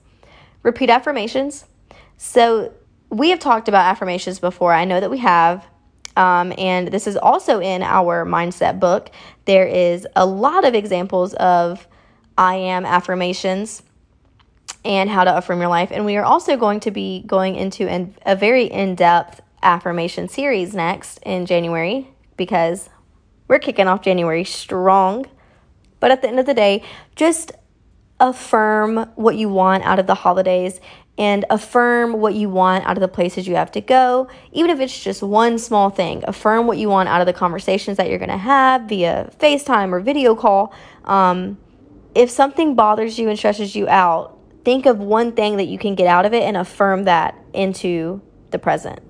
repeat 0.62 0.90
affirmations. 0.90 1.64
So, 2.16 2.73
we 3.12 3.31
have 3.31 3.38
talked 3.38 3.69
about 3.69 3.85
affirmations 3.87 4.40
before. 4.40 4.73
I 4.73 4.85
know 4.87 4.99
that 4.99 5.11
we 5.11 5.19
have. 5.19 5.64
Um, 6.16 6.52
and 6.59 6.88
this 6.88 7.07
is 7.07 7.16
also 7.16 7.61
in 7.61 7.83
our 7.83 8.26
mindset 8.26 8.81
book. 8.81 9.11
There 9.45 9.66
is 9.66 10.07
a 10.16 10.26
lot 10.26 10.64
of 10.64 10.75
examples 10.75 11.35
of 11.35 11.87
I 12.37 12.57
am 12.57 12.85
affirmations. 12.85 13.83
and 14.85 15.09
how 15.09 15.25
to 15.25 15.37
affirm 15.37 15.61
your 15.61 15.69
life. 15.69 15.90
And 15.92 16.04
we 16.04 16.16
are 16.16 16.25
also 16.25 16.57
going 16.57 16.81
to 16.81 16.90
be 16.90 17.23
going 17.26 17.54
into 17.54 17.88
an, 17.88 18.14
a 18.26 18.35
very 18.35 18.64
in 18.64 18.95
depth 18.95 19.40
affirmation 19.62 20.28
series 20.28 20.75
next 20.75 21.19
in 21.19 21.47
January 21.47 22.09
because 22.37 22.88
we're 23.47 23.61
kicking 23.61 23.87
off 23.87 24.02
January 24.02 24.45
strong. 24.45 25.26
But 26.00 26.11
at 26.11 26.23
the 26.23 26.28
end 26.28 26.40
of 26.40 26.47
the 26.47 26.54
day, 26.54 26.83
just 27.14 27.52
affirm 28.19 29.11
what 29.14 29.37
you 29.37 29.49
want 29.49 29.85
out 29.85 29.99
of 29.99 30.07
the 30.07 30.14
holidays 30.14 30.81
and 31.19 31.45
affirm 31.50 32.14
what 32.14 32.35
you 32.35 32.49
want 32.49 32.85
out 32.87 32.97
of 32.97 33.00
the 33.00 33.09
places 33.09 33.47
you 33.47 33.54
have 33.54 33.71
to 33.73 33.81
go, 33.81 34.28
even 34.52 34.71
if 34.71 34.81
it's 34.81 35.02
just 35.02 35.23
one 35.23 35.59
small 35.59 35.90
thing. 35.90 36.25
Affirm 36.26 36.66
what 36.66 36.78
you 36.78 36.88
want 36.88 37.09
out 37.09 37.21
of 37.21 37.26
the 37.26 37.33
conversations 37.33 37.99
that 37.99 38.09
you're 38.09 38.19
going 38.19 38.31
to 38.31 38.37
have 38.37 38.83
via 38.83 39.31
FaceTime 39.38 39.92
or 39.92 40.00
video 40.00 40.35
call. 40.35 40.73
Um, 41.04 41.59
if 42.14 42.31
something 42.31 42.75
bothers 42.75 43.19
you 43.19 43.28
and 43.28 43.38
stresses 43.38 43.76
you 43.76 43.88
out, 43.88 44.38
think 44.64 44.87
of 44.87 44.99
one 44.99 45.33
thing 45.33 45.57
that 45.59 45.66
you 45.66 45.78
can 45.78 45.95
get 45.95 46.07
out 46.07 46.25
of 46.25 46.33
it 46.33 46.42
and 46.42 46.57
affirm 46.57 47.04
that 47.04 47.37
into 47.52 48.23
the 48.50 48.59
present. 48.59 49.00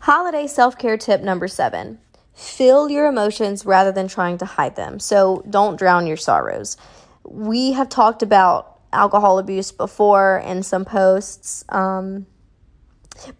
Holiday 0.00 0.46
self 0.46 0.78
care 0.78 0.96
tip 0.96 1.22
number 1.22 1.48
seven 1.48 1.98
feel 2.34 2.90
your 2.90 3.06
emotions 3.06 3.64
rather 3.64 3.92
than 3.92 4.08
trying 4.08 4.38
to 4.38 4.44
hide 4.44 4.76
them. 4.76 4.98
So 4.98 5.44
don't 5.48 5.78
drown 5.78 6.06
your 6.06 6.16
sorrows. 6.16 6.76
We 7.22 7.72
have 7.72 7.88
talked 7.88 8.22
about 8.22 8.73
alcohol 8.94 9.38
abuse 9.38 9.72
before 9.72 10.42
in 10.44 10.62
some 10.62 10.84
posts. 10.84 11.64
Um, 11.68 12.26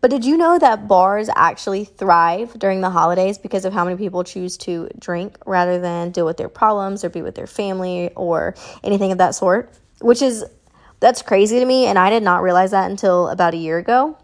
but 0.01 0.11
did 0.11 0.25
you 0.25 0.37
know 0.37 0.59
that 0.59 0.87
bars 0.87 1.29
actually 1.35 1.85
thrive 1.85 2.59
during 2.59 2.81
the 2.81 2.91
holidays 2.91 3.39
because 3.39 3.65
of 3.65 3.73
how 3.73 3.85
many 3.85 3.97
people 3.97 4.23
choose 4.23 4.57
to 4.59 4.89
drink 4.99 5.37
rather 5.47 5.81
than 5.81 6.11
deal 6.11 6.27
with 6.27 6.37
their 6.37 6.49
problems 6.49 7.05
or 7.05 7.09
be 7.09 7.23
with 7.23 7.35
their 7.35 7.47
family 7.47 8.11
or 8.15 8.55
anything 8.85 9.11
of 9.11 9.19
that 9.19 9.35
sort? 9.35 9.73
Which 10.01 10.23
is, 10.23 10.45
that's 11.01 11.23
crazy 11.23 11.59
to 11.59 11.65
me. 11.65 11.87
And 11.87 11.99
I 11.99 12.11
did 12.11 12.23
not 12.23 12.43
realize 12.43 12.71
that 12.71 12.91
until 12.91 13.29
about 13.29 13.55
a 13.55 13.57
year 13.57 13.79
ago. 13.79 14.17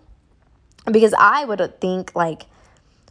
Because 0.90 1.12
I 1.18 1.44
would 1.44 1.80
think, 1.80 2.14
like, 2.14 2.46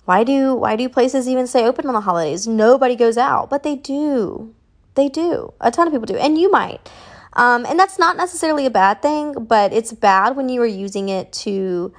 why 0.06 0.24
do 0.24 0.56
why 0.56 0.76
do 0.76 0.90
places 0.90 1.28
even 1.28 1.46
stay 1.46 1.66
open 1.66 1.86
on 1.86 1.94
the 1.94 2.02
holidays? 2.02 2.48
Nobody 2.48 2.96
goes 2.96 3.16
out, 3.16 3.48
but 3.52 3.62
they 3.62 3.76
do. 3.76 4.56
They 4.96 5.08
do. 5.08 5.54
A 5.62 5.70
ton 5.70 5.86
of 5.86 5.94
people 5.94 6.08
do. 6.08 6.16
And 6.16 6.36
you 6.36 6.50
might. 6.50 6.90
Um, 7.34 7.66
and 7.66 7.80
that's 7.80 8.00
not 8.00 8.18
necessarily 8.18 8.66
a 8.66 8.72
bad 8.72 9.02
thing, 9.02 9.46
but 9.46 9.72
it's 9.72 9.94
bad 9.94 10.36
when 10.36 10.50
you 10.50 10.62
are 10.62 10.66
using 10.68 11.10
it 11.10 11.32
to 11.34 11.94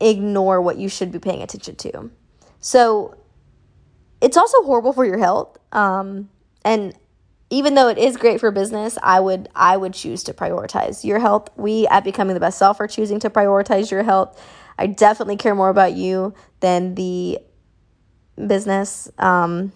ignore 0.00 0.60
what 0.60 0.76
you 0.76 0.88
should 0.88 1.12
be 1.12 1.18
paying 1.18 1.42
attention 1.42 1.76
to. 1.76 2.10
So 2.60 3.16
it's 4.20 4.36
also 4.36 4.62
horrible 4.62 4.92
for 4.92 5.04
your 5.04 5.18
health. 5.18 5.58
Um, 5.72 6.28
and 6.64 6.94
even 7.50 7.74
though 7.74 7.88
it 7.88 7.98
is 7.98 8.16
great 8.16 8.40
for 8.40 8.50
business, 8.50 8.98
I 9.02 9.20
would 9.20 9.48
I 9.54 9.76
would 9.76 9.94
choose 9.94 10.24
to 10.24 10.32
prioritize 10.32 11.04
your 11.04 11.18
health. 11.18 11.50
We 11.56 11.86
at 11.86 12.02
Becoming 12.02 12.34
the 12.34 12.40
Best 12.40 12.58
Self 12.58 12.80
are 12.80 12.88
choosing 12.88 13.20
to 13.20 13.30
prioritize 13.30 13.90
your 13.90 14.02
health. 14.02 14.40
I 14.78 14.88
definitely 14.88 15.36
care 15.36 15.54
more 15.54 15.68
about 15.68 15.92
you 15.92 16.34
than 16.60 16.96
the 16.96 17.38
business, 18.44 19.08
um, 19.18 19.72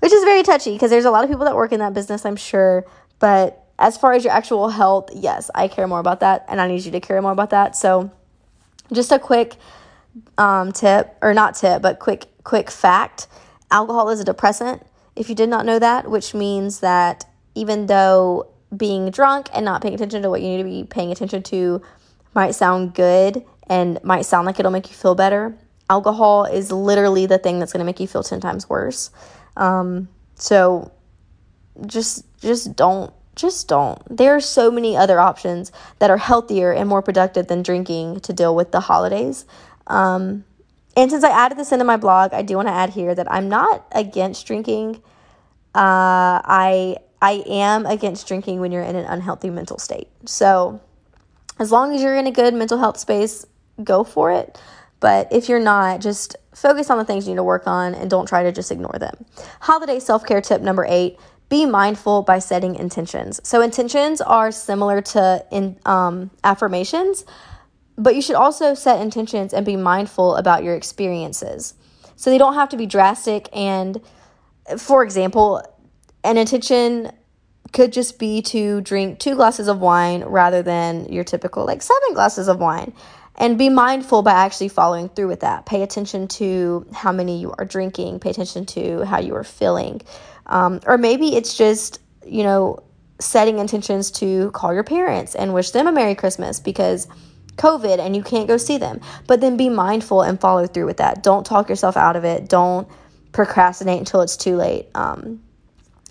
which 0.00 0.12
is 0.12 0.24
very 0.24 0.42
touchy 0.42 0.72
because 0.72 0.90
there's 0.90 1.04
a 1.04 1.10
lot 1.10 1.24
of 1.24 1.28
people 1.28 1.44
that 1.44 1.54
work 1.54 1.72
in 1.72 1.80
that 1.80 1.92
business, 1.92 2.24
I'm 2.24 2.36
sure. 2.36 2.86
But 3.18 3.65
as 3.78 3.96
far 3.96 4.12
as 4.12 4.24
your 4.24 4.32
actual 4.32 4.68
health, 4.68 5.10
yes, 5.14 5.50
I 5.54 5.68
care 5.68 5.86
more 5.86 6.00
about 6.00 6.20
that, 6.20 6.44
and 6.48 6.60
I 6.60 6.68
need 6.68 6.84
you 6.84 6.92
to 6.92 7.00
care 7.00 7.20
more 7.20 7.32
about 7.32 7.50
that. 7.50 7.76
So, 7.76 8.10
just 8.92 9.12
a 9.12 9.18
quick 9.18 9.56
um, 10.38 10.72
tip, 10.72 11.16
or 11.20 11.34
not 11.34 11.54
tip, 11.54 11.82
but 11.82 11.98
quick 11.98 12.26
quick 12.44 12.70
fact: 12.70 13.26
alcohol 13.70 14.08
is 14.08 14.20
a 14.20 14.24
depressant. 14.24 14.86
If 15.14 15.28
you 15.28 15.34
did 15.34 15.48
not 15.48 15.66
know 15.66 15.78
that, 15.78 16.10
which 16.10 16.34
means 16.34 16.80
that 16.80 17.24
even 17.54 17.86
though 17.86 18.48
being 18.76 19.10
drunk 19.10 19.48
and 19.54 19.64
not 19.64 19.82
paying 19.82 19.94
attention 19.94 20.22
to 20.22 20.30
what 20.30 20.42
you 20.42 20.48
need 20.48 20.58
to 20.58 20.64
be 20.64 20.84
paying 20.84 21.12
attention 21.12 21.42
to 21.42 21.80
might 22.34 22.52
sound 22.52 22.94
good 22.94 23.44
and 23.68 24.02
might 24.04 24.22
sound 24.22 24.46
like 24.46 24.58
it'll 24.58 24.72
make 24.72 24.88
you 24.88 24.94
feel 24.94 25.14
better, 25.14 25.56
alcohol 25.88 26.44
is 26.44 26.72
literally 26.72 27.26
the 27.26 27.38
thing 27.38 27.58
that's 27.58 27.72
going 27.72 27.80
to 27.80 27.84
make 27.84 28.00
you 28.00 28.06
feel 28.06 28.22
10 28.22 28.40
times 28.40 28.68
worse. 28.68 29.10
Um, 29.56 30.08
so 30.34 30.92
just 31.86 32.24
just 32.40 32.76
don't 32.76 33.12
just 33.36 33.68
don't. 33.68 34.00
There 34.14 34.34
are 34.34 34.40
so 34.40 34.70
many 34.70 34.96
other 34.96 35.20
options 35.20 35.70
that 35.98 36.10
are 36.10 36.16
healthier 36.16 36.72
and 36.72 36.88
more 36.88 37.02
productive 37.02 37.46
than 37.46 37.62
drinking 37.62 38.20
to 38.20 38.32
deal 38.32 38.56
with 38.56 38.72
the 38.72 38.80
holidays. 38.80 39.44
Um, 39.86 40.44
and 40.96 41.10
since 41.10 41.22
I 41.22 41.30
added 41.30 41.58
this 41.58 41.70
into 41.70 41.84
my 41.84 41.98
blog, 41.98 42.32
I 42.32 42.42
do 42.42 42.56
want 42.56 42.68
to 42.68 42.72
add 42.72 42.90
here 42.90 43.14
that 43.14 43.30
I'm 43.30 43.48
not 43.48 43.86
against 43.92 44.46
drinking. 44.46 44.96
Uh, 45.74 46.40
I 46.42 46.96
I 47.20 47.44
am 47.46 47.86
against 47.86 48.26
drinking 48.26 48.60
when 48.60 48.72
you're 48.72 48.82
in 48.82 48.96
an 48.96 49.04
unhealthy 49.04 49.50
mental 49.50 49.78
state. 49.78 50.08
So 50.24 50.80
as 51.58 51.70
long 51.70 51.94
as 51.94 52.02
you're 52.02 52.16
in 52.16 52.26
a 52.26 52.32
good 52.32 52.54
mental 52.54 52.78
health 52.78 52.98
space, 52.98 53.46
go 53.84 54.04
for 54.04 54.32
it. 54.32 54.58
But 55.00 55.28
if 55.30 55.48
you're 55.48 55.60
not, 55.60 56.00
just 56.00 56.36
focus 56.54 56.88
on 56.88 56.96
the 56.96 57.04
things 57.04 57.26
you 57.26 57.34
need 57.34 57.36
to 57.36 57.44
work 57.44 57.66
on 57.66 57.94
and 57.94 58.08
don't 58.08 58.26
try 58.26 58.42
to 58.42 58.52
just 58.52 58.72
ignore 58.72 58.96
them. 58.98 59.26
Holiday 59.60 59.98
self 59.98 60.24
care 60.24 60.40
tip 60.40 60.62
number 60.62 60.86
eight 60.88 61.18
be 61.48 61.64
mindful 61.64 62.22
by 62.22 62.38
setting 62.38 62.74
intentions. 62.74 63.40
So, 63.44 63.62
intentions 63.62 64.20
are 64.20 64.50
similar 64.50 65.00
to 65.02 65.44
in, 65.50 65.78
um, 65.86 66.30
affirmations, 66.42 67.24
but 67.96 68.14
you 68.14 68.22
should 68.22 68.36
also 68.36 68.74
set 68.74 69.00
intentions 69.00 69.54
and 69.54 69.64
be 69.64 69.76
mindful 69.76 70.36
about 70.36 70.64
your 70.64 70.74
experiences. 70.74 71.74
So, 72.16 72.30
they 72.30 72.38
don't 72.38 72.54
have 72.54 72.70
to 72.70 72.76
be 72.76 72.86
drastic. 72.86 73.48
And, 73.52 74.00
for 74.76 75.04
example, 75.04 75.62
an 76.24 76.36
intention 76.36 77.12
could 77.72 77.92
just 77.92 78.18
be 78.18 78.42
to 78.42 78.80
drink 78.80 79.18
two 79.18 79.34
glasses 79.34 79.68
of 79.68 79.80
wine 79.80 80.24
rather 80.24 80.62
than 80.62 81.12
your 81.12 81.24
typical 81.24 81.64
like 81.64 81.82
seven 81.82 82.14
glasses 82.14 82.48
of 82.48 82.58
wine. 82.58 82.92
And 83.38 83.58
be 83.58 83.68
mindful 83.68 84.22
by 84.22 84.32
actually 84.32 84.68
following 84.68 85.10
through 85.10 85.28
with 85.28 85.40
that. 85.40 85.66
Pay 85.66 85.82
attention 85.82 86.26
to 86.28 86.86
how 86.94 87.12
many 87.12 87.38
you 87.38 87.52
are 87.58 87.66
drinking, 87.66 88.20
pay 88.20 88.30
attention 88.30 88.64
to 88.66 89.04
how 89.04 89.20
you 89.20 89.34
are 89.34 89.44
feeling. 89.44 90.00
Um, 90.46 90.80
or 90.86 90.98
maybe 90.98 91.36
it's 91.36 91.56
just, 91.56 92.00
you 92.24 92.42
know, 92.42 92.82
setting 93.18 93.58
intentions 93.58 94.10
to 94.10 94.50
call 94.52 94.74
your 94.74 94.84
parents 94.84 95.34
and 95.34 95.54
wish 95.54 95.70
them 95.70 95.86
a 95.86 95.92
Merry 95.92 96.14
Christmas 96.14 96.60
because 96.60 97.08
COVID 97.56 97.98
and 97.98 98.14
you 98.14 98.22
can't 98.22 98.46
go 98.46 98.56
see 98.56 98.78
them. 98.78 99.00
But 99.26 99.40
then 99.40 99.56
be 99.56 99.68
mindful 99.68 100.22
and 100.22 100.40
follow 100.40 100.66
through 100.66 100.86
with 100.86 100.98
that. 100.98 101.22
Don't 101.22 101.44
talk 101.44 101.68
yourself 101.68 101.96
out 101.96 102.16
of 102.16 102.24
it. 102.24 102.48
Don't 102.48 102.88
procrastinate 103.32 103.98
until 103.98 104.20
it's 104.20 104.36
too 104.36 104.56
late. 104.56 104.88
Um, 104.94 105.42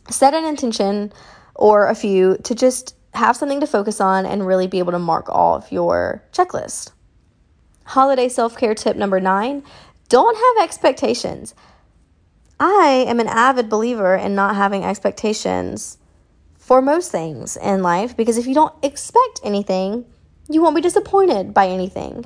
set 0.10 0.34
an 0.34 0.46
intention 0.46 1.14
or 1.54 1.88
a 1.88 1.96
few 1.96 2.38
to 2.44 2.56
just 2.56 2.96
have 3.14 3.38
something 3.38 3.62
to 3.62 3.68
focus 3.68 4.02
on 4.02 4.26
and 4.26 4.46
really 4.46 4.68
be 4.68 4.80
able 4.80 4.92
to 4.92 5.00
mark 5.00 5.30
off 5.30 5.72
your 5.72 6.24
checklist. 6.34 6.92
Holiday 7.86 8.28
self 8.28 8.58
care 8.58 8.76
tip 8.76 8.98
number 8.98 9.20
nine 9.20 9.64
don't 10.10 10.36
have 10.36 10.64
expectations. 10.64 11.56
I 12.60 13.06
am 13.08 13.20
an 13.20 13.28
avid 13.28 13.70
believer 13.70 14.16
in 14.16 14.36
not 14.36 14.56
having 14.56 14.84
expectations 14.84 15.98
for 16.58 16.82
most 16.82 17.12
things 17.12 17.58
in 17.58 17.84
life 17.84 18.16
because 18.16 18.38
if 18.38 18.48
you 18.48 18.54
don't 18.54 18.74
expect 18.84 19.42
anything, 19.44 20.06
you 20.50 20.62
won't 20.62 20.76
be 20.76 20.82
disappointed 20.82 21.54
by 21.54 21.68
anything. 21.68 22.26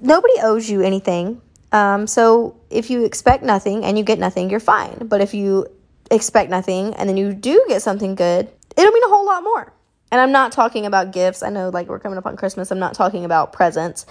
Nobody 0.00 0.34
owes 0.42 0.68
you 0.68 0.82
anything. 0.82 1.40
Um, 1.72 2.06
so 2.06 2.56
if 2.68 2.90
you 2.90 3.04
expect 3.04 3.42
nothing 3.42 3.84
and 3.84 3.96
you 3.96 4.04
get 4.04 4.18
nothing, 4.18 4.50
you're 4.50 4.60
fine. 4.60 5.06
But 5.06 5.20
if 5.20 5.34
you 5.34 5.66
expect 6.10 6.50
nothing 6.50 6.94
and 6.94 7.08
then 7.08 7.16
you 7.16 7.32
do 7.32 7.64
get 7.68 7.82
something 7.82 8.14
good, 8.14 8.50
it'll 8.76 8.92
mean 8.92 9.04
a 9.04 9.08
whole 9.08 9.24
lot 9.24 9.42
more. 9.42 9.72
And 10.10 10.20
I'm 10.20 10.32
not 10.32 10.52
talking 10.52 10.84
about 10.84 11.12
gifts. 11.12 11.42
I 11.42 11.48
know, 11.48 11.70
like, 11.70 11.88
we're 11.88 11.98
coming 11.98 12.18
up 12.18 12.26
on 12.26 12.36
Christmas. 12.36 12.70
I'm 12.70 12.78
not 12.78 12.94
talking 12.94 13.24
about 13.24 13.54
presents. 13.54 14.04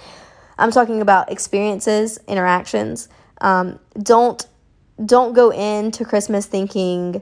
I'm 0.58 0.72
talking 0.72 1.00
about 1.00 1.30
experiences, 1.30 2.18
interactions. 2.26 3.08
Um, 3.42 3.78
don't 4.00 4.46
don't 5.04 5.34
go 5.34 5.50
into 5.50 6.04
Christmas 6.04 6.46
thinking, 6.46 7.20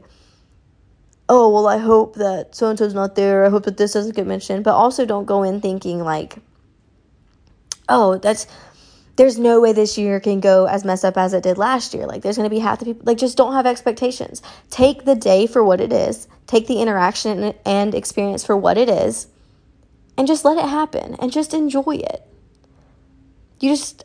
oh 1.29 1.51
well, 1.51 1.67
I 1.67 1.79
hope 1.79 2.15
that 2.17 2.55
so 2.55 2.69
and 2.69 2.79
so's 2.79 2.95
not 2.95 3.17
there. 3.17 3.45
I 3.45 3.49
hope 3.49 3.65
that 3.65 3.77
this 3.77 3.95
doesn't 3.95 4.15
get 4.15 4.27
mentioned. 4.27 4.63
But 4.63 4.75
also 4.75 5.05
don't 5.05 5.25
go 5.25 5.43
in 5.43 5.61
thinking 5.61 6.01
like, 6.01 6.37
oh, 7.89 8.19
that's 8.19 8.47
there's 9.17 9.39
no 9.39 9.61
way 9.61 9.73
this 9.73 9.99
year 9.99 10.21
can 10.21 10.41
go 10.41 10.67
as 10.67 10.85
messed 10.85 11.05
up 11.05 11.17
as 11.17 11.33
it 11.33 11.43
did 11.43 11.59
last 11.59 11.93
year. 11.93 12.07
Like 12.07 12.23
there's 12.23 12.37
going 12.37 12.49
to 12.49 12.55
be 12.55 12.61
half 12.61 12.79
the 12.79 12.85
people 12.85 13.03
like 13.05 13.19
just 13.19 13.37
don't 13.37 13.55
have 13.55 13.67
expectations. 13.67 14.43
Take 14.71 15.05
the 15.05 15.15
day 15.17 15.47
for 15.47 15.65
what 15.65 15.81
it 15.81 15.93
is. 15.93 16.29
Take 16.47 16.67
the 16.67 16.81
interaction 16.81 17.55
and 17.65 17.95
experience 17.95 18.45
for 18.45 18.57
what 18.57 18.79
it 18.79 18.89
is 18.89 19.29
and 20.17 20.27
just 20.27 20.45
let 20.45 20.59
it 20.59 20.69
happen 20.69 21.17
and 21.19 21.33
just 21.33 21.55
enjoy 21.55 21.97
it. 21.97 22.27
You 23.61 23.71
just 23.71 24.05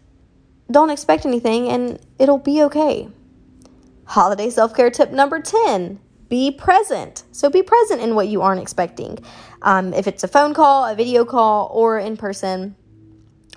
don't 0.70 0.90
expect 0.90 1.26
anything 1.26 1.70
and 1.70 2.00
it'll 2.20 2.38
be 2.38 2.62
okay. 2.64 3.10
Holiday 4.06 4.50
self 4.50 4.76
care 4.76 4.90
tip 4.90 5.12
number 5.12 5.40
10 5.40 6.00
be 6.30 6.52
present. 6.52 7.24
So 7.32 7.50
be 7.50 7.62
present 7.62 8.02
in 8.02 8.16
what 8.16 8.28
you 8.28 8.42
aren't 8.42 8.62
expecting. 8.62 9.20
Um, 9.62 9.94
if 9.94 10.08
it's 10.08 10.24
a 10.24 10.28
phone 10.28 10.54
call, 10.54 10.86
a 10.86 10.96
video 10.96 11.24
call, 11.24 11.70
or 11.72 12.00
in 12.00 12.18
person, 12.18 12.76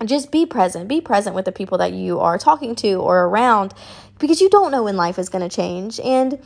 just 0.05 0.31
be 0.31 0.45
present. 0.45 0.87
Be 0.87 1.01
present 1.01 1.35
with 1.35 1.45
the 1.45 1.51
people 1.51 1.77
that 1.79 1.93
you 1.93 2.19
are 2.19 2.37
talking 2.37 2.75
to 2.75 2.93
or 2.95 3.25
around 3.25 3.73
because 4.19 4.39
you 4.39 4.49
don't 4.49 4.71
know 4.71 4.83
when 4.83 4.95
life 4.95 5.17
is 5.17 5.29
going 5.29 5.47
to 5.47 5.53
change. 5.53 5.99
And, 5.99 6.39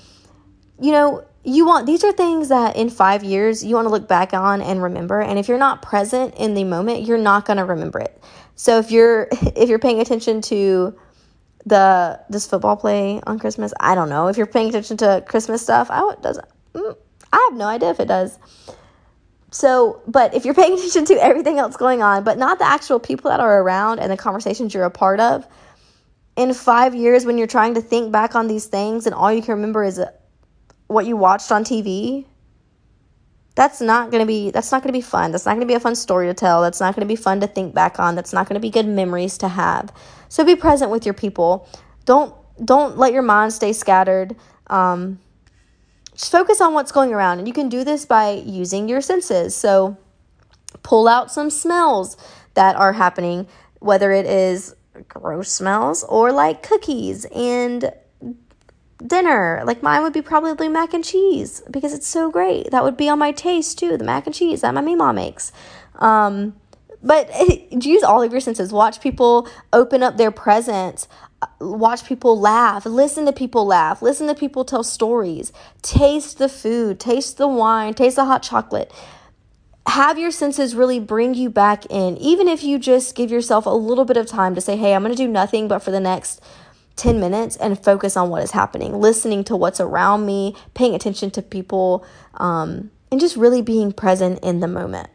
you 0.79 0.91
know, 0.91 1.25
you 1.43 1.65
want 1.65 1.85
these 1.85 2.03
are 2.03 2.13
things 2.13 2.49
that 2.49 2.75
in 2.75 2.89
five 2.89 3.23
years 3.23 3.63
you 3.63 3.75
want 3.75 3.85
to 3.85 3.89
look 3.89 4.07
back 4.07 4.33
on 4.33 4.61
and 4.61 4.81
remember 4.81 5.21
and 5.21 5.37
if 5.37 5.49
you're 5.49 5.57
not 5.57 5.81
present 5.81 6.33
in 6.35 6.53
the 6.53 6.63
moment 6.63 7.05
you're 7.05 7.17
not 7.17 7.45
going 7.45 7.57
to 7.57 7.65
remember 7.65 7.99
it 7.99 8.17
so 8.55 8.79
if 8.79 8.91
you're 8.91 9.27
if 9.31 9.69
you're 9.69 9.79
paying 9.79 9.99
attention 9.99 10.41
to 10.41 10.97
the 11.65 12.19
this 12.29 12.45
football 12.45 12.75
play 12.75 13.21
on 13.25 13.39
christmas 13.39 13.73
i 13.79 13.95
don't 13.95 14.09
know. 14.09 14.27
If 14.27 14.37
you're 14.37 14.47
paying 14.47 14.69
attention 14.69 14.97
to 14.97 15.23
christmas 15.27 15.61
stuff 15.61 15.89
i 15.89 16.01
it 16.11 16.21
doesn't 16.21 16.45
mm, 16.73 16.97
i 17.31 17.47
have 17.49 17.57
no 17.57 17.65
idea 17.65 17.89
if 17.89 17.99
it 17.99 18.07
does. 18.07 18.37
So 19.51 20.01
but 20.07 20.33
if 20.33 20.45
you're 20.45 20.53
paying 20.61 20.73
attention 20.73 21.05
to 21.05 21.13
everything 21.15 21.59
else 21.59 21.77
going 21.77 22.01
on 22.01 22.23
but 22.23 22.37
not 22.37 22.59
the 22.59 22.65
actual 22.65 22.99
people 22.99 23.31
that 23.31 23.39
are 23.39 23.61
around 23.61 23.99
and 23.99 24.11
the 24.11 24.17
conversations 24.17 24.73
you're 24.73 24.83
a 24.83 24.91
part 24.91 25.19
of 25.19 25.47
in 26.35 26.53
five 26.53 26.95
years 26.95 27.25
when 27.25 27.37
you're 27.37 27.47
trying 27.47 27.75
to 27.75 27.81
think 27.81 28.11
back 28.11 28.35
on 28.35 28.47
these 28.47 28.65
things 28.65 29.05
and 29.05 29.13
all 29.13 29.31
you 29.31 29.41
can 29.41 29.55
remember 29.55 29.83
is 29.83 30.01
what 30.87 31.05
you 31.05 31.17
watched 31.17 31.51
on 31.51 31.63
TV, 31.63 32.25
that's 33.55 33.81
not 33.81 34.09
going 34.09 34.21
to 34.21 34.25
be 34.25 34.51
that's 34.51 34.71
not 34.71 34.81
going 34.81 34.91
to 34.91 34.97
be 34.97 35.01
fun. 35.01 35.31
That's 35.31 35.45
not 35.45 35.53
going 35.53 35.61
to 35.61 35.71
be 35.71 35.75
a 35.75 35.79
fun 35.79 35.95
story 35.95 36.27
to 36.27 36.33
tell. 36.33 36.61
That's 36.61 36.79
not 36.79 36.95
going 36.95 37.07
to 37.07 37.11
be 37.11 37.15
fun 37.15 37.39
to 37.41 37.47
think 37.47 37.73
back 37.73 37.99
on. 37.99 38.15
That's 38.15 38.33
not 38.33 38.47
going 38.47 38.55
to 38.55 38.59
be 38.59 38.69
good 38.69 38.87
memories 38.87 39.37
to 39.39 39.47
have. 39.47 39.93
So 40.29 40.43
be 40.43 40.55
present 40.55 40.89
with 40.89 41.05
your 41.05 41.13
people. 41.13 41.67
Don't 42.05 42.33
don't 42.63 42.97
let 42.97 43.13
your 43.13 43.21
mind 43.21 43.53
stay 43.53 43.73
scattered. 43.73 44.35
Um, 44.67 45.19
just 46.13 46.31
focus 46.31 46.61
on 46.61 46.73
what's 46.73 46.91
going 46.91 47.13
around, 47.13 47.39
and 47.39 47.47
you 47.47 47.53
can 47.53 47.69
do 47.69 47.83
this 47.83 48.05
by 48.05 48.31
using 48.31 48.87
your 48.87 49.01
senses. 49.01 49.55
So 49.55 49.97
pull 50.81 51.07
out 51.07 51.31
some 51.31 51.49
smells 51.49 52.17
that 52.55 52.75
are 52.75 52.93
happening, 52.93 53.47
whether 53.79 54.11
it 54.11 54.25
is 54.25 54.75
gross 55.07 55.51
smells 55.51 56.03
or 56.03 56.31
like 56.31 56.63
cookies 56.63 57.25
and 57.25 57.91
dinner. 59.05 59.63
Like 59.65 59.83
mine 59.83 60.01
would 60.03 60.13
be 60.13 60.21
probably 60.21 60.67
mac 60.69 60.93
and 60.93 61.03
cheese 61.03 61.61
because 61.69 61.93
it's 61.93 62.07
so 62.07 62.31
great. 62.31 62.71
That 62.71 62.83
would 62.83 62.97
be 62.97 63.09
on 63.09 63.19
my 63.19 63.31
taste 63.31 63.79
too, 63.79 63.97
the 63.97 64.03
mac 64.03 64.25
and 64.25 64.35
cheese 64.35 64.61
that 64.61 64.73
my 64.73 64.81
mom 64.81 65.15
makes. 65.15 65.51
Um, 65.95 66.55
but 67.01 67.29
use 67.85 68.03
all 68.03 68.21
of 68.21 68.31
your 68.31 68.41
senses. 68.41 68.71
Watch 68.71 69.01
people 69.01 69.47
open 69.71 70.01
up 70.01 70.17
their 70.17 70.31
presents. 70.31 71.07
Watch 71.59 72.05
people 72.05 72.39
laugh. 72.39 72.85
Listen 72.85 73.25
to 73.25 73.33
people 73.33 73.65
laugh. 73.65 74.01
Listen 74.01 74.27
to 74.27 74.35
people 74.35 74.63
tell 74.63 74.83
stories. 74.83 75.51
Taste 75.81 76.37
the 76.37 76.49
food. 76.49 76.99
Taste 76.99 77.37
the 77.37 77.47
wine. 77.47 77.93
Taste 77.93 78.15
the 78.15 78.25
hot 78.25 78.43
chocolate. 78.43 78.91
Have 79.85 80.17
your 80.17 80.31
senses 80.31 80.75
really 80.75 81.01
bring 81.01 81.33
you 81.33 81.49
back 81.49 81.85
in, 81.87 82.15
even 82.17 82.47
if 82.47 82.63
you 82.63 82.79
just 82.79 83.15
give 83.15 83.29
yourself 83.29 83.65
a 83.65 83.69
little 83.69 84.05
bit 84.05 84.15
of 84.15 84.25
time 84.25 84.55
to 84.55 84.61
say, 84.61 84.77
hey, 84.77 84.95
I'm 84.95 85.03
going 85.03 85.13
to 85.13 85.21
do 85.21 85.27
nothing 85.27 85.67
but 85.67 85.79
for 85.79 85.91
the 85.91 85.99
next 85.99 86.41
10 86.95 87.19
minutes 87.19 87.55
and 87.55 87.81
focus 87.83 88.15
on 88.15 88.29
what 88.29 88.43
is 88.43 88.51
happening, 88.51 88.99
listening 88.99 89.43
to 89.45 89.55
what's 89.55 89.79
around 89.79 90.25
me, 90.25 90.55
paying 90.73 90.93
attention 90.93 91.31
to 91.31 91.41
people, 91.41 92.05
um, 92.35 92.91
and 93.11 93.19
just 93.19 93.35
really 93.35 93.61
being 93.61 93.91
present 93.91 94.39
in 94.43 94.59
the 94.59 94.67
moment. 94.67 95.09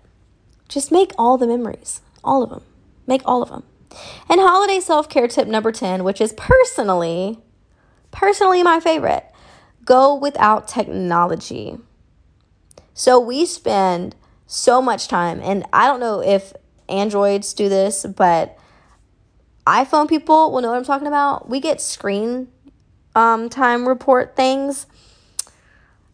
Just 0.69 0.93
make 0.93 1.13
all 1.17 1.39
the 1.39 1.47
memories, 1.47 2.01
all 2.23 2.43
of 2.43 2.51
them. 2.51 2.63
Make 3.07 3.23
all 3.25 3.43
of 3.43 3.49
them. 3.49 3.63
And 4.29 4.41
holiday 4.41 4.81
self 4.81 5.09
care 5.09 5.29
tip 5.29 5.49
number 5.49 5.73
10, 5.73 6.05
which 6.05 6.21
is 6.21 6.33
personally, 6.35 7.39
personally 8.11 8.63
my 8.63 8.81
favorite 8.81 9.25
go 9.89 10.15
without 10.15 10.69
technology. 10.69 11.79
So 12.93 13.19
we 13.19 13.47
spend 13.47 14.15
so 14.47 14.83
much 14.83 15.09
time, 15.09 15.41
and 15.43 15.65
I 15.73 15.87
don't 15.87 15.99
know 15.99 16.21
if 16.21 16.53
Androids 16.91 17.55
do 17.55 17.71
this, 17.71 18.05
but 18.05 18.59
iPhone 19.69 20.09
people 20.09 20.51
will 20.51 20.61
know 20.61 20.69
what 20.69 20.79
I'm 20.79 20.85
talking 20.85 21.07
about. 21.07 21.49
We 21.49 21.61
get 21.61 21.81
screen 21.81 22.49
um, 23.15 23.49
time 23.49 23.87
report 23.87 24.37
things. 24.37 24.87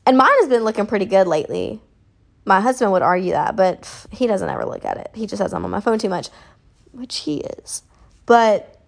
And 0.07 0.17
mine 0.17 0.33
has 0.41 0.49
been 0.49 0.65
looking 0.65 0.87
pretty 0.87 1.07
good 1.07 1.27
lately. 1.27 1.81
My 2.45 2.61
husband 2.61 2.93
would 2.93 3.03
argue 3.03 3.33
that, 3.33 3.57
but 3.57 4.07
he 4.11 4.27
doesn't 4.27 4.49
ever 4.49 4.67
look 4.67 4.85
at 4.85 4.99
it. 4.99 5.11
He 5.15 5.27
just 5.27 5.41
says 5.41 5.55
I'm 5.55 5.65
on 5.65 5.71
my 5.71 5.81
phone 5.81 5.99
too 5.99 6.09
much, 6.09 6.29
which 6.93 7.19
he 7.19 7.39
is. 7.39 7.83
But 8.27 8.83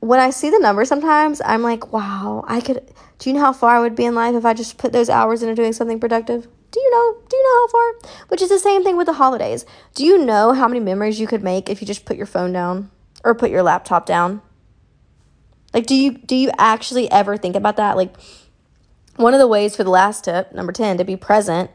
when 0.00 0.20
I 0.20 0.30
see 0.30 0.50
the 0.50 0.58
numbers 0.58 0.88
sometimes, 0.88 1.40
I'm 1.44 1.62
like, 1.62 1.92
wow, 1.92 2.44
I 2.46 2.60
could. 2.60 2.92
Do 3.18 3.30
you 3.30 3.34
know 3.34 3.40
how 3.42 3.52
far 3.52 3.76
I 3.76 3.80
would 3.80 3.96
be 3.96 4.04
in 4.04 4.14
life 4.14 4.34
if 4.34 4.44
I 4.44 4.54
just 4.54 4.76
put 4.76 4.92
those 4.92 5.08
hours 5.08 5.42
into 5.42 5.54
doing 5.54 5.72
something 5.72 5.98
productive? 5.98 6.46
Do 6.70 6.80
you 6.80 6.90
know? 6.90 7.20
Do 7.28 7.36
you 7.36 7.42
know 7.42 7.60
how 7.60 7.68
far? 7.68 8.10
Which 8.28 8.42
is 8.42 8.50
the 8.50 8.58
same 8.58 8.84
thing 8.84 8.96
with 8.96 9.06
the 9.06 9.14
holidays. 9.14 9.64
Do 9.94 10.04
you 10.04 10.18
know 10.18 10.52
how 10.52 10.68
many 10.68 10.80
memories 10.80 11.18
you 11.18 11.26
could 11.26 11.42
make 11.42 11.68
if 11.68 11.80
you 11.80 11.86
just 11.86 12.04
put 12.04 12.16
your 12.16 12.26
phone 12.26 12.52
down? 12.52 12.90
Or 13.24 13.34
put 13.34 13.50
your 13.50 13.62
laptop 13.62 14.06
down? 14.06 14.42
Like 15.74 15.86
do 15.86 15.94
you 15.94 16.12
do 16.12 16.34
you 16.34 16.50
actually 16.58 17.10
ever 17.10 17.36
think 17.36 17.56
about 17.56 17.76
that? 17.76 17.96
Like 17.96 18.14
one 19.16 19.34
of 19.34 19.40
the 19.40 19.48
ways 19.48 19.74
for 19.74 19.84
the 19.84 19.90
last 19.90 20.24
tip, 20.24 20.52
number 20.52 20.72
10, 20.72 20.98
to 20.98 21.04
be 21.04 21.16
present, 21.16 21.70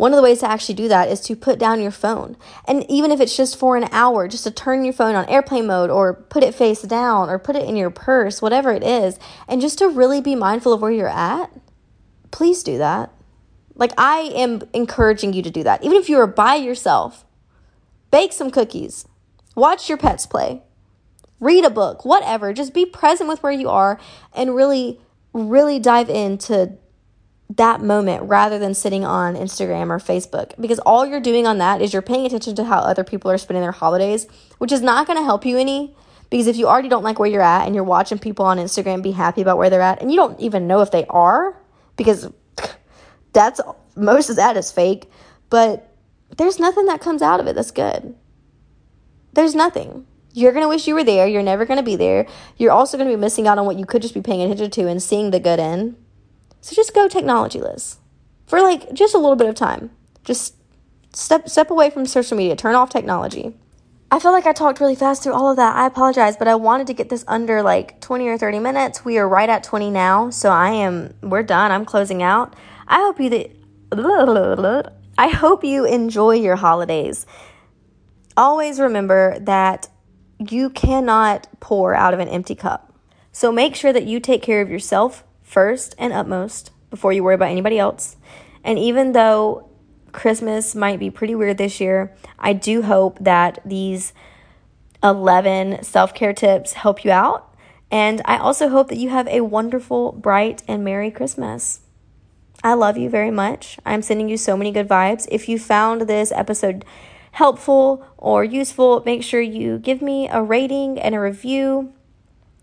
one 0.00 0.12
of 0.12 0.16
the 0.16 0.22
ways 0.22 0.38
to 0.38 0.50
actually 0.50 0.76
do 0.76 0.88
that 0.88 1.10
is 1.10 1.20
to 1.20 1.36
put 1.36 1.58
down 1.58 1.82
your 1.82 1.90
phone. 1.90 2.34
And 2.66 2.90
even 2.90 3.10
if 3.10 3.20
it's 3.20 3.36
just 3.36 3.58
for 3.58 3.76
an 3.76 3.86
hour, 3.92 4.28
just 4.28 4.44
to 4.44 4.50
turn 4.50 4.82
your 4.82 4.94
phone 4.94 5.14
on 5.14 5.28
airplane 5.28 5.66
mode 5.66 5.90
or 5.90 6.14
put 6.14 6.42
it 6.42 6.54
face 6.54 6.80
down 6.80 7.28
or 7.28 7.38
put 7.38 7.54
it 7.54 7.68
in 7.68 7.76
your 7.76 7.90
purse, 7.90 8.40
whatever 8.40 8.72
it 8.72 8.82
is, 8.82 9.18
and 9.46 9.60
just 9.60 9.76
to 9.76 9.90
really 9.90 10.22
be 10.22 10.34
mindful 10.34 10.72
of 10.72 10.80
where 10.80 10.90
you're 10.90 11.06
at, 11.06 11.52
please 12.30 12.62
do 12.62 12.78
that. 12.78 13.12
Like, 13.74 13.92
I 13.98 14.32
am 14.34 14.62
encouraging 14.72 15.34
you 15.34 15.42
to 15.42 15.50
do 15.50 15.62
that. 15.64 15.84
Even 15.84 15.98
if 15.98 16.08
you 16.08 16.18
are 16.18 16.26
by 16.26 16.54
yourself, 16.54 17.26
bake 18.10 18.32
some 18.32 18.50
cookies, 18.50 19.06
watch 19.60 19.88
your 19.88 19.98
pets 19.98 20.26
play, 20.26 20.62
read 21.38 21.64
a 21.64 21.70
book, 21.70 22.04
whatever. 22.04 22.52
Just 22.52 22.74
be 22.74 22.84
present 22.86 23.28
with 23.28 23.42
where 23.42 23.52
you 23.52 23.68
are 23.68 24.00
and 24.34 24.54
really, 24.54 25.00
really 25.32 25.78
dive 25.78 26.10
into 26.10 26.76
that 27.56 27.80
moment 27.80 28.22
rather 28.24 28.58
than 28.58 28.74
sitting 28.74 29.04
on 29.04 29.34
Instagram 29.34 29.90
or 29.90 29.98
Facebook 29.98 30.52
because 30.60 30.78
all 30.80 31.04
you're 31.04 31.20
doing 31.20 31.46
on 31.46 31.58
that 31.58 31.82
is 31.82 31.92
you're 31.92 32.02
paying 32.02 32.24
attention 32.24 32.54
to 32.54 32.64
how 32.64 32.78
other 32.78 33.02
people 33.02 33.30
are 33.30 33.38
spending 33.38 33.62
their 33.62 33.72
holidays, 33.72 34.26
which 34.58 34.70
is 34.70 34.80
not 34.80 35.06
going 35.06 35.18
to 35.18 35.24
help 35.24 35.44
you 35.44 35.58
any 35.58 35.94
because 36.30 36.46
if 36.46 36.56
you 36.56 36.68
already 36.68 36.88
don't 36.88 37.02
like 37.02 37.18
where 37.18 37.28
you're 37.28 37.42
at 37.42 37.66
and 37.66 37.74
you're 37.74 37.82
watching 37.82 38.18
people 38.18 38.46
on 38.46 38.58
Instagram 38.58 39.02
be 39.02 39.10
happy 39.10 39.42
about 39.42 39.58
where 39.58 39.68
they're 39.68 39.80
at 39.80 40.00
and 40.00 40.12
you 40.12 40.16
don't 40.16 40.38
even 40.38 40.68
know 40.68 40.80
if 40.80 40.92
they 40.92 41.04
are 41.06 41.60
because 41.96 42.30
that's 43.32 43.60
most 43.96 44.30
of 44.30 44.36
that 44.36 44.56
is 44.56 44.70
fake, 44.70 45.10
but 45.50 45.92
there's 46.36 46.60
nothing 46.60 46.86
that 46.86 47.00
comes 47.00 47.20
out 47.20 47.40
of 47.40 47.48
it 47.48 47.56
that's 47.56 47.72
good. 47.72 48.14
There's 49.32 49.54
nothing. 49.54 50.06
You're 50.32 50.52
going 50.52 50.64
to 50.64 50.68
wish 50.68 50.86
you 50.86 50.94
were 50.94 51.04
there. 51.04 51.26
You're 51.26 51.42
never 51.42 51.64
going 51.64 51.78
to 51.78 51.84
be 51.84 51.96
there. 51.96 52.26
You're 52.56 52.72
also 52.72 52.96
going 52.96 53.10
to 53.10 53.16
be 53.16 53.20
missing 53.20 53.48
out 53.48 53.58
on 53.58 53.66
what 53.66 53.78
you 53.78 53.86
could 53.86 54.02
just 54.02 54.14
be 54.14 54.22
paying 54.22 54.42
attention 54.42 54.70
to 54.70 54.88
and 54.88 55.02
seeing 55.02 55.30
the 55.30 55.40
good 55.40 55.58
in. 55.58 55.96
So 56.60 56.74
just 56.74 56.94
go 56.94 57.08
technologyless 57.08 57.96
for 58.46 58.60
like 58.60 58.92
just 58.92 59.14
a 59.14 59.18
little 59.18 59.36
bit 59.36 59.48
of 59.48 59.54
time. 59.54 59.90
Just 60.24 60.54
step 61.12 61.48
step 61.48 61.70
away 61.70 61.90
from 61.90 62.06
social 62.06 62.36
media. 62.36 62.54
Turn 62.54 62.74
off 62.74 62.90
technology. 62.90 63.54
I 64.12 64.18
feel 64.18 64.32
like 64.32 64.46
I 64.46 64.52
talked 64.52 64.80
really 64.80 64.96
fast 64.96 65.22
through 65.22 65.34
all 65.34 65.50
of 65.50 65.56
that. 65.56 65.76
I 65.76 65.86
apologize, 65.86 66.36
but 66.36 66.48
I 66.48 66.56
wanted 66.56 66.88
to 66.88 66.94
get 66.94 67.10
this 67.10 67.24
under 67.28 67.62
like 67.62 68.00
20 68.00 68.26
or 68.26 68.36
30 68.36 68.58
minutes. 68.58 69.04
We 69.04 69.18
are 69.18 69.28
right 69.28 69.48
at 69.48 69.62
20 69.62 69.88
now, 69.90 70.30
so 70.30 70.50
I 70.50 70.70
am 70.70 71.14
we're 71.22 71.44
done. 71.44 71.70
I'm 71.70 71.84
closing 71.84 72.22
out. 72.22 72.54
I 72.88 72.98
hope 72.98 73.20
you 73.20 73.30
that 73.30 73.52
I 75.18 75.28
hope 75.28 75.64
you 75.64 75.84
enjoy 75.84 76.32
your 76.34 76.56
holidays 76.56 77.26
always 78.40 78.80
remember 78.80 79.38
that 79.40 79.88
you 80.38 80.70
cannot 80.70 81.46
pour 81.60 81.94
out 81.94 82.14
of 82.14 82.20
an 82.20 82.28
empty 82.28 82.54
cup. 82.54 82.92
So 83.32 83.52
make 83.52 83.76
sure 83.76 83.92
that 83.92 84.06
you 84.06 84.18
take 84.18 84.42
care 84.42 84.62
of 84.62 84.70
yourself 84.70 85.22
first 85.42 85.94
and 85.98 86.12
utmost 86.12 86.70
before 86.88 87.12
you 87.12 87.22
worry 87.22 87.34
about 87.34 87.50
anybody 87.50 87.78
else. 87.78 88.16
And 88.64 88.78
even 88.78 89.12
though 89.12 89.68
Christmas 90.12 90.74
might 90.74 90.98
be 90.98 91.10
pretty 91.10 91.34
weird 91.34 91.58
this 91.58 91.80
year, 91.80 92.16
I 92.38 92.54
do 92.54 92.82
hope 92.82 93.18
that 93.20 93.58
these 93.64 94.14
11 95.02 95.84
self 95.84 96.14
care 96.14 96.32
tips 96.32 96.72
help 96.72 97.04
you 97.04 97.10
out. 97.10 97.54
And 97.90 98.22
I 98.24 98.38
also 98.38 98.68
hope 98.70 98.88
that 98.88 98.98
you 98.98 99.10
have 99.10 99.28
a 99.28 99.42
wonderful, 99.42 100.12
bright, 100.12 100.62
and 100.66 100.82
Merry 100.82 101.10
Christmas. 101.10 101.80
I 102.62 102.74
love 102.74 102.96
you 102.96 103.10
very 103.10 103.30
much. 103.30 103.78
I'm 103.84 104.02
sending 104.02 104.28
you 104.28 104.36
so 104.36 104.56
many 104.56 104.70
good 104.72 104.88
vibes. 104.88 105.26
If 105.30 105.48
you 105.48 105.58
found 105.58 106.02
this 106.02 106.32
episode 106.32 106.84
helpful 107.32 108.04
or 108.16 108.44
useful, 108.44 109.02
make 109.04 109.22
sure 109.22 109.40
you 109.40 109.78
give 109.78 110.02
me 110.02 110.28
a 110.28 110.42
rating 110.42 110.98
and 110.98 111.14
a 111.14 111.20
review 111.20 111.92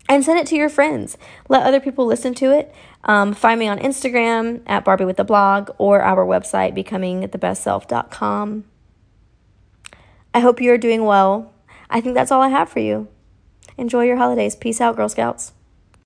and 0.08 0.24
send 0.24 0.38
it 0.38 0.46
to 0.48 0.56
your 0.56 0.68
friends. 0.68 1.18
Let 1.48 1.64
other 1.64 1.80
people 1.80 2.06
listen 2.06 2.34
to 2.34 2.56
it. 2.56 2.72
Um, 3.04 3.34
find 3.34 3.60
me 3.60 3.68
on 3.68 3.78
Instagram 3.78 4.62
at 4.66 4.84
Barbie 4.84 5.04
with 5.04 5.16
the 5.16 5.24
blog 5.24 5.70
or 5.78 6.00
our 6.02 6.24
website, 6.24 6.76
becomingthebestself.com. 6.76 8.64
I 10.34 10.40
hope 10.40 10.60
you 10.60 10.72
are 10.72 10.78
doing 10.78 11.04
well. 11.04 11.52
I 11.90 12.00
think 12.00 12.14
that's 12.14 12.30
all 12.30 12.42
I 12.42 12.48
have 12.48 12.68
for 12.68 12.80
you. 12.80 13.08
Enjoy 13.76 14.04
your 14.04 14.16
holidays. 14.16 14.56
Peace 14.56 14.80
out, 14.80 14.96
Girl 14.96 15.08
Scouts. 15.08 15.52